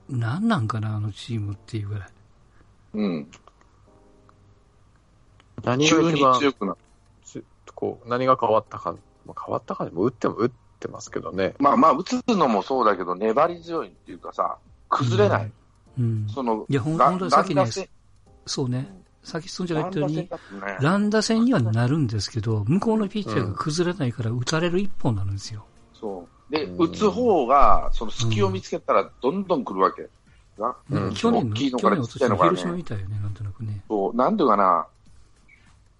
[0.10, 2.10] なんなんかな、あのチームっていうぐらい。
[2.94, 3.28] うん。
[5.64, 6.76] 何急にが一番強くな
[7.76, 8.96] こう、何が変わったか、
[9.26, 11.54] まあ変わったかでも打っても打ってますけどね。
[11.60, 14.58] まあまあ、打つのもそうだけど、粘り強いっていうかさ、
[14.90, 15.52] 崩れない。
[15.98, 16.28] うん。
[16.30, 17.66] その、いや本当にさっきね
[18.46, 18.90] そうね。
[19.30, 20.30] さっきすんちゃんが言ったように、
[20.82, 25.66] ランダ戦にはなるんですけど、向こうのピッチャーが崩れないから打たれる一本になるんですよ。
[25.94, 26.52] そう。
[26.52, 30.10] で、うん打つ方が、その隙を見つけたら、どんどん来るわけ。
[30.58, 32.78] なうん去年の、いのから去年のちっちゃいのから広島ね。
[32.78, 33.82] みたいよね、なんとなくね。
[33.88, 34.88] そう、なんていうかな、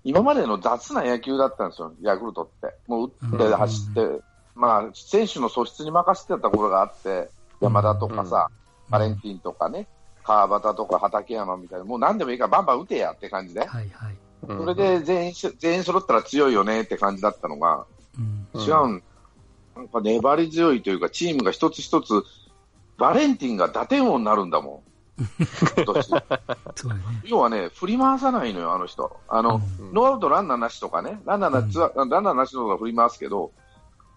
[0.04, 2.76] 今までの雑な野球だったんですよ、ヤクルトって。
[2.88, 4.22] もう打ってうん走って、
[4.56, 7.30] まあ、選手の素質に任せてたところがあって、
[7.62, 8.50] 山田とかさ、
[8.90, 9.88] バレンティンとかね、
[10.30, 13.62] 川端とか畠山みたいな、もう何でもいいからバンバン打てやって感じで。
[13.62, 14.16] はいはい。
[14.48, 17.86] そそれで全員し、全員揃ったら強いよねって感じだったのが、
[18.18, 18.48] うん。
[18.54, 19.04] うん違うん。
[19.76, 22.24] なんか粘り強いというか、チームが一つ一つ、
[22.98, 24.80] バレンティンが打点王になるんだもん。
[27.26, 29.20] 要はね、振り回さないのよ、あの人。
[29.28, 33.52] あの、うんノーアウトランナーなしとかね、ランナーなしは、ランナーなしとか振り回すけど、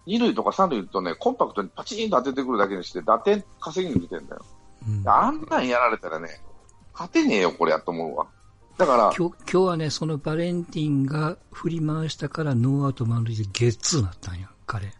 [0.05, 4.45] 二塁とか三塁とね、コンパクトにパチンと当ててくるだけにして、打点稼ぎに来てんだよ。
[4.87, 6.41] うんあんなんやられたらね、
[6.93, 8.27] 勝てねえよ、これやと思うわ。
[8.77, 14.93] だから、今日今日はね、そのバレンティンが振り回したからノーアウト満塁でゲッツーになったんや、彼。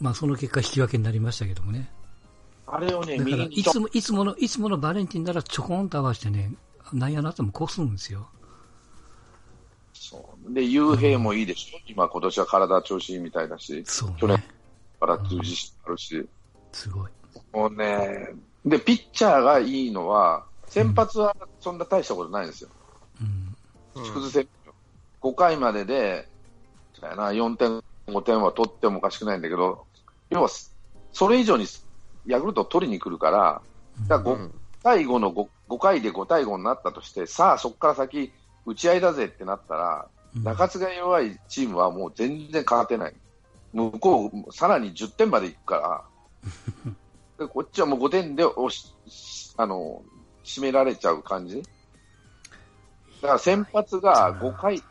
[0.00, 1.90] まあその結果引き分けになりましたけどもね。
[2.66, 6.52] あれをね、だからいつも、いつもの、いつものバレンティンならちょこんと合わせてね、
[6.92, 8.28] 内野の後もこすんですよ。
[9.92, 11.78] そうで、雄平もいいでしょ。
[11.86, 14.48] 今、今年は体調子いいみたいだし、そう去年ね。
[15.00, 16.28] からっていう自信あるし。
[16.72, 17.10] すごい。
[17.52, 18.28] もうね、
[18.64, 22.70] で、ピッチャーがいいのは、先発はそんな大したことないんですよ。
[23.96, 24.04] うん。
[24.12, 24.74] 崩せるよ。
[25.22, 26.28] 5回までで、
[26.98, 29.84] そうやな、4点、5点は取ってもおかしくないんだけど、
[30.30, 30.48] 要は、
[31.12, 31.66] それ以上に
[32.26, 33.62] ヤクルトを取りに来るから、
[34.08, 38.32] だから 5, うん対5の 5, 5回で5対5になったとして、さあ、そこから先、
[38.66, 43.14] 打ち合いだぜってなったら、うん中継が弱いチームはもう全然勝てない。
[43.72, 46.04] 向こう、さらに10点までいくから、
[47.38, 48.94] でこっちはもう5点で押し、
[49.56, 50.02] あの、
[50.44, 51.62] 締められちゃう感じ？
[53.22, 54.82] だから先発が5回、うん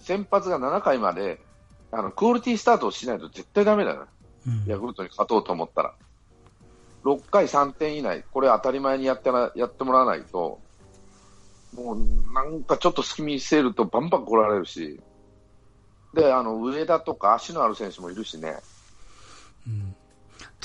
[0.00, 1.40] 先発が7回まで、
[1.90, 4.06] あの、クオリティスタートをしないと絶対ダメだよ。
[4.46, 5.94] うんヤクルトに勝とうと思ったら。
[7.04, 10.60] 6回3点以内、これ当たり前にやってなやってもらわないと、
[11.74, 15.00] もうなんかちょっと隙見せるとバンバン来られるし、
[16.14, 18.58] で、あの、上田とか足のある選手もいるしね。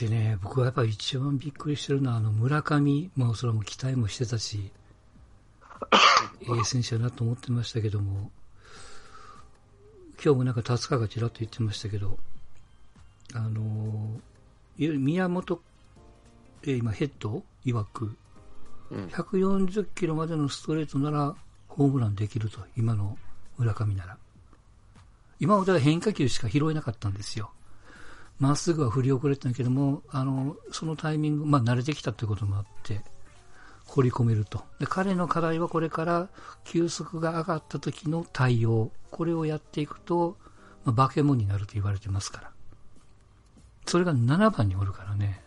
[0.02, 4.72] うんでね、僕はやっぱり一番びっくりしてるのは、あの村上、まあ、それはもう期待もしてたし、
[6.41, 8.32] ええ選手だなと思ってましたけども、
[10.24, 12.20] 今日もなんか達川がちらっと言ってましたけど、
[13.34, 14.22] あの
[14.78, 15.62] 宮本、
[16.64, 18.16] えー今、ヘッド曰く、
[18.91, 21.36] うん140キロまでのストレートなら
[21.68, 23.18] ホームランできると、今の
[23.58, 24.18] 村上なら。
[25.39, 27.52] 今までは変化球しか拾えなかったんですよ。
[28.40, 33.02] まっすぐは振り遅れてたけども、あの、そのタイミング、まあ慣れてきたということもあって、
[33.86, 34.64] 掘り込めると。
[34.80, 36.30] で、彼の課題はこれから、
[36.64, 38.92] 球速が上がった時の対応。
[39.10, 40.38] これをやっていくと、
[40.84, 42.52] まあ、化け物になると言われてますから。
[43.86, 45.42] それが7番におるからね。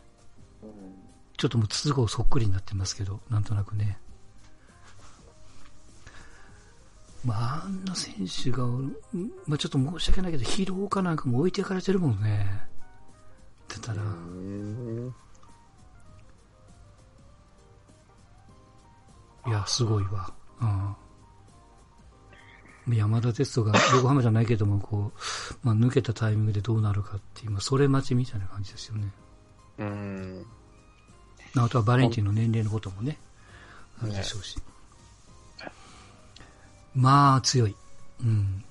[1.37, 3.99] ちょっともう筒香そっくりになってますけど、なんとなくね。
[7.25, 8.67] まあ、あんな選手が、
[9.47, 12.70] まあちょっと申し訳ないけど、疲労かなんかも置いていかれてるもんね。
[13.71, 15.15] だったら、うん
[19.47, 20.33] いや、すごいわ。
[20.61, 20.67] う
[22.91, 22.97] ん。
[22.97, 29.13] 山田哲人が 横浜じゃないけども、こう、まあ、抜けたタイミングでどうなるかっていう、まあ、それ待ちみたいな感じですよね。
[29.79, 30.47] うん。
[31.57, 33.19] あとはバレンティンの年齢のこともね、
[34.03, 34.61] あるでしょうし。
[36.95, 37.77] まあ、強い。
[38.23, 38.65] うん。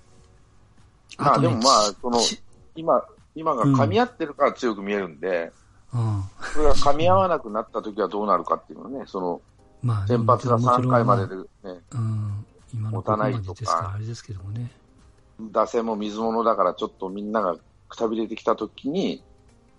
[1.18, 2.41] まあとねでもまあちそのち
[2.76, 3.04] 今、
[3.40, 5.52] 今が噛み合ってるから強く見えるんで、
[5.94, 6.24] うん。
[6.54, 9.42] それが噛み合わなくなった時はどうなるかっていうのはね、その、
[9.82, 11.36] まあ、先発が3回までで。
[11.36, 11.42] で
[11.74, 12.46] ね、うん。
[12.74, 14.72] 今の持たないとかここまでですから、あれですけどもね。
[15.40, 17.56] 打線も水物だからちょっとみんなが
[17.88, 19.24] くたびれてきた時に、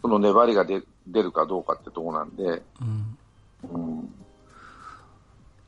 [0.01, 3.19] その粘りが出出るかどうかってとこなんで、うん。
[3.63, 4.15] うん、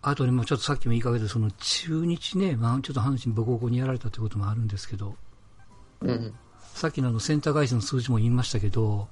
[0.00, 5.14] あとね、もうちょっとさっきも言いかけた、その中日ね、まあ、ちょっと阪神ボコボコにやられたということもあるんですけど、
[6.00, 6.34] うん。
[6.74, 9.08] さっきのあのセンター返しの数字も言いましたけど、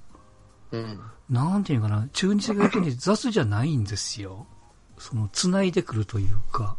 [0.73, 1.01] うん。
[1.29, 4.47] なんていうかな、中日が逆に雑じゃないんですよ。
[4.99, 6.77] その、繋いでくるというか、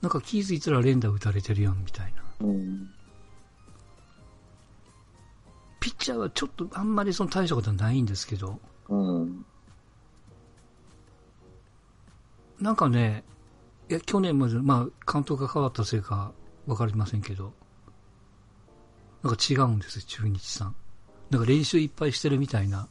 [0.00, 2.22] なんか気づいたら連打打たれてるやん、みたいな。
[2.40, 2.90] うん、
[5.80, 9.44] ピッチャーはちょっとあんまりその大したことはないんですけど、うん、
[12.60, 13.24] なんかね、
[13.88, 16.32] いや、去年まで、まあ、監督が変わったせいか
[16.66, 17.52] わかりませんけど、
[19.22, 20.74] なんか違うんですよ、中日さん。
[21.30, 22.88] なんか練習いっぱいしてるみたいな、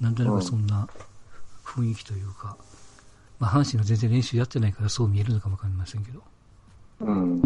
[0.00, 0.88] なんとなくそんな
[1.64, 2.56] 雰囲気というか、
[3.38, 6.22] まあ、阪神が全然練習やってないからそう見えるのかもわかりませんけど、
[7.00, 7.42] うん、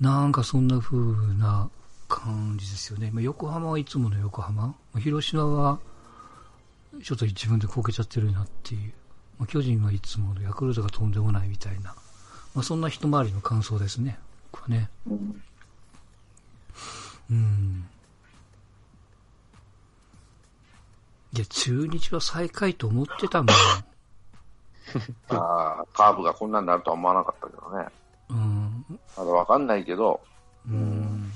[0.00, 0.96] なんかそんな風
[1.34, 1.68] な
[2.08, 3.10] 感じですよね。
[3.12, 4.66] まあ、横浜はいつもの横浜。
[4.66, 5.78] まあ広島は、
[7.02, 8.92] ちょっと自分でこけちゃってるなっていう。
[9.38, 11.94] まあ、巨人はいつものヤクルトがとんでもないみたいな。
[12.54, 14.18] まあ、そんな一回りの感想ですね。
[14.52, 14.90] 僕はね。
[15.06, 15.42] うん、
[17.30, 17.88] うん。
[21.32, 23.54] いや、中日は最下位と思ってたもん。
[25.30, 27.86] あーカーブがこんなになるとは思わなかったけどね。
[28.28, 28.84] うん。
[29.16, 30.20] まだわかんないけど、
[30.68, 31.32] うん。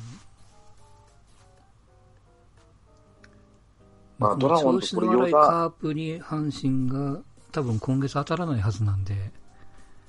[4.18, 7.20] まあドラゴンと調子の悪いカープに阪神が
[7.52, 9.32] 多分今月当たらないはずなんで、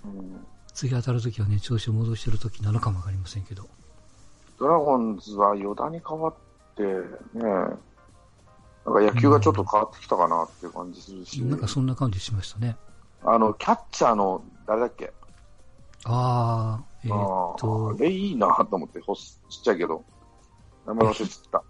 [0.04, 3.68] うん次当たるときはね、調子を戻してるときなのかもわかりませんけど。
[4.60, 6.34] ドラゴンズは与田に変わっ
[6.76, 7.80] てね、なんか
[8.86, 12.76] 野球がちょっと変わってきたかなっていう感じするし、なんかそんな感じしましたね。
[13.24, 15.14] あの、キャッチャーの、誰だっけ？
[16.06, 20.04] ああ、えーっあとー、あれいいなと思って、ほちっちゃいけど、
[20.86, 21.64] 名前忘れちゃった。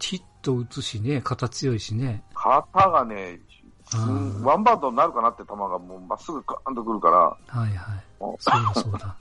[0.00, 2.24] ヒット打つしね、肩強いしね。
[2.34, 3.40] 肩がね、
[3.84, 8.04] すんうんワンバウンドになるかなって球がもうまっすぐガーンとくるから、はいはい。
[8.20, 9.16] おそうだそうだ。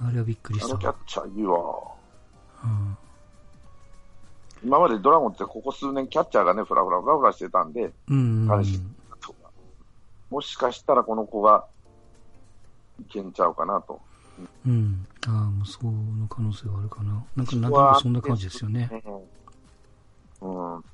[0.00, 0.94] あれはびっくりあのキャッ。
[1.06, 1.58] チャーいいわ。
[2.64, 2.96] うん。
[4.64, 8.46] 今までドラゴンってここ数年キャッチャーがね、フラフラフラフラしてたんで、うん。
[8.48, 8.80] 彼氏
[10.30, 11.64] もしかしたらこの子が
[13.00, 14.00] いけんちゃうかなと。
[14.66, 15.06] うん。
[15.26, 17.24] ああ、もうその可能性はあるかな。
[17.36, 18.90] なんか、なんとなくそんな感じですよね。
[20.40, 20.84] うん。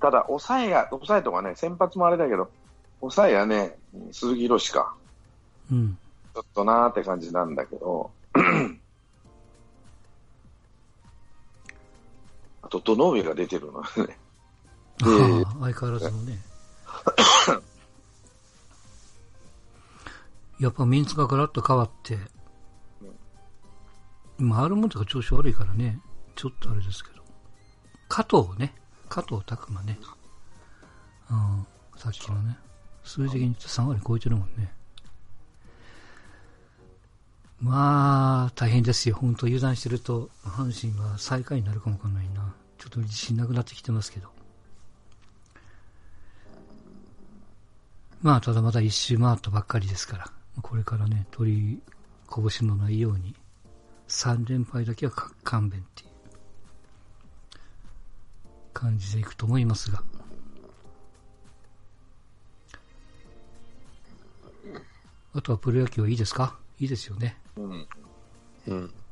[0.00, 2.50] ただ、抑えや、抑えとかね、先発もあれだけど、
[3.00, 3.76] 抑えやね、
[4.12, 4.94] 鈴木宏か。
[5.72, 5.98] うん。
[6.34, 8.10] ちょっとなーって感じなんだけど、
[12.62, 14.18] あと、堂上が出てるのね。
[15.02, 15.06] あ
[15.60, 16.40] 相変わらずのね。
[20.58, 22.18] やっぱメンツがガラッと変わって、
[24.40, 26.00] 今、あるもんとか調子悪いからね、
[26.34, 27.22] ちょっとあれですけど。
[28.08, 28.74] 加藤ね、
[29.08, 30.00] 加藤拓磨ね。
[31.30, 31.66] うん、
[31.96, 32.58] さっきのね、
[33.04, 34.72] 数字的に言って3割超えてるもんね。
[37.64, 39.14] まあ、大変ですよ。
[39.14, 42.54] 本当油断してると、阪神は最下位になるかもわかんないな。
[42.76, 44.28] ちょっと自信なくなってきてますけど。
[48.20, 51.82] まあ、ただまだ一周回ったばっかりですから、これからね、取り
[52.26, 53.34] こぼしのないように、
[54.08, 55.12] 3連敗だけは
[55.42, 56.10] 勘弁っていう
[58.74, 60.02] 感じでいくと思いますが。
[65.32, 66.58] あとはプロ野球はいいですか？
[66.78, 67.38] いいですよね。
[67.56, 67.88] うん。
[68.66, 69.03] うん。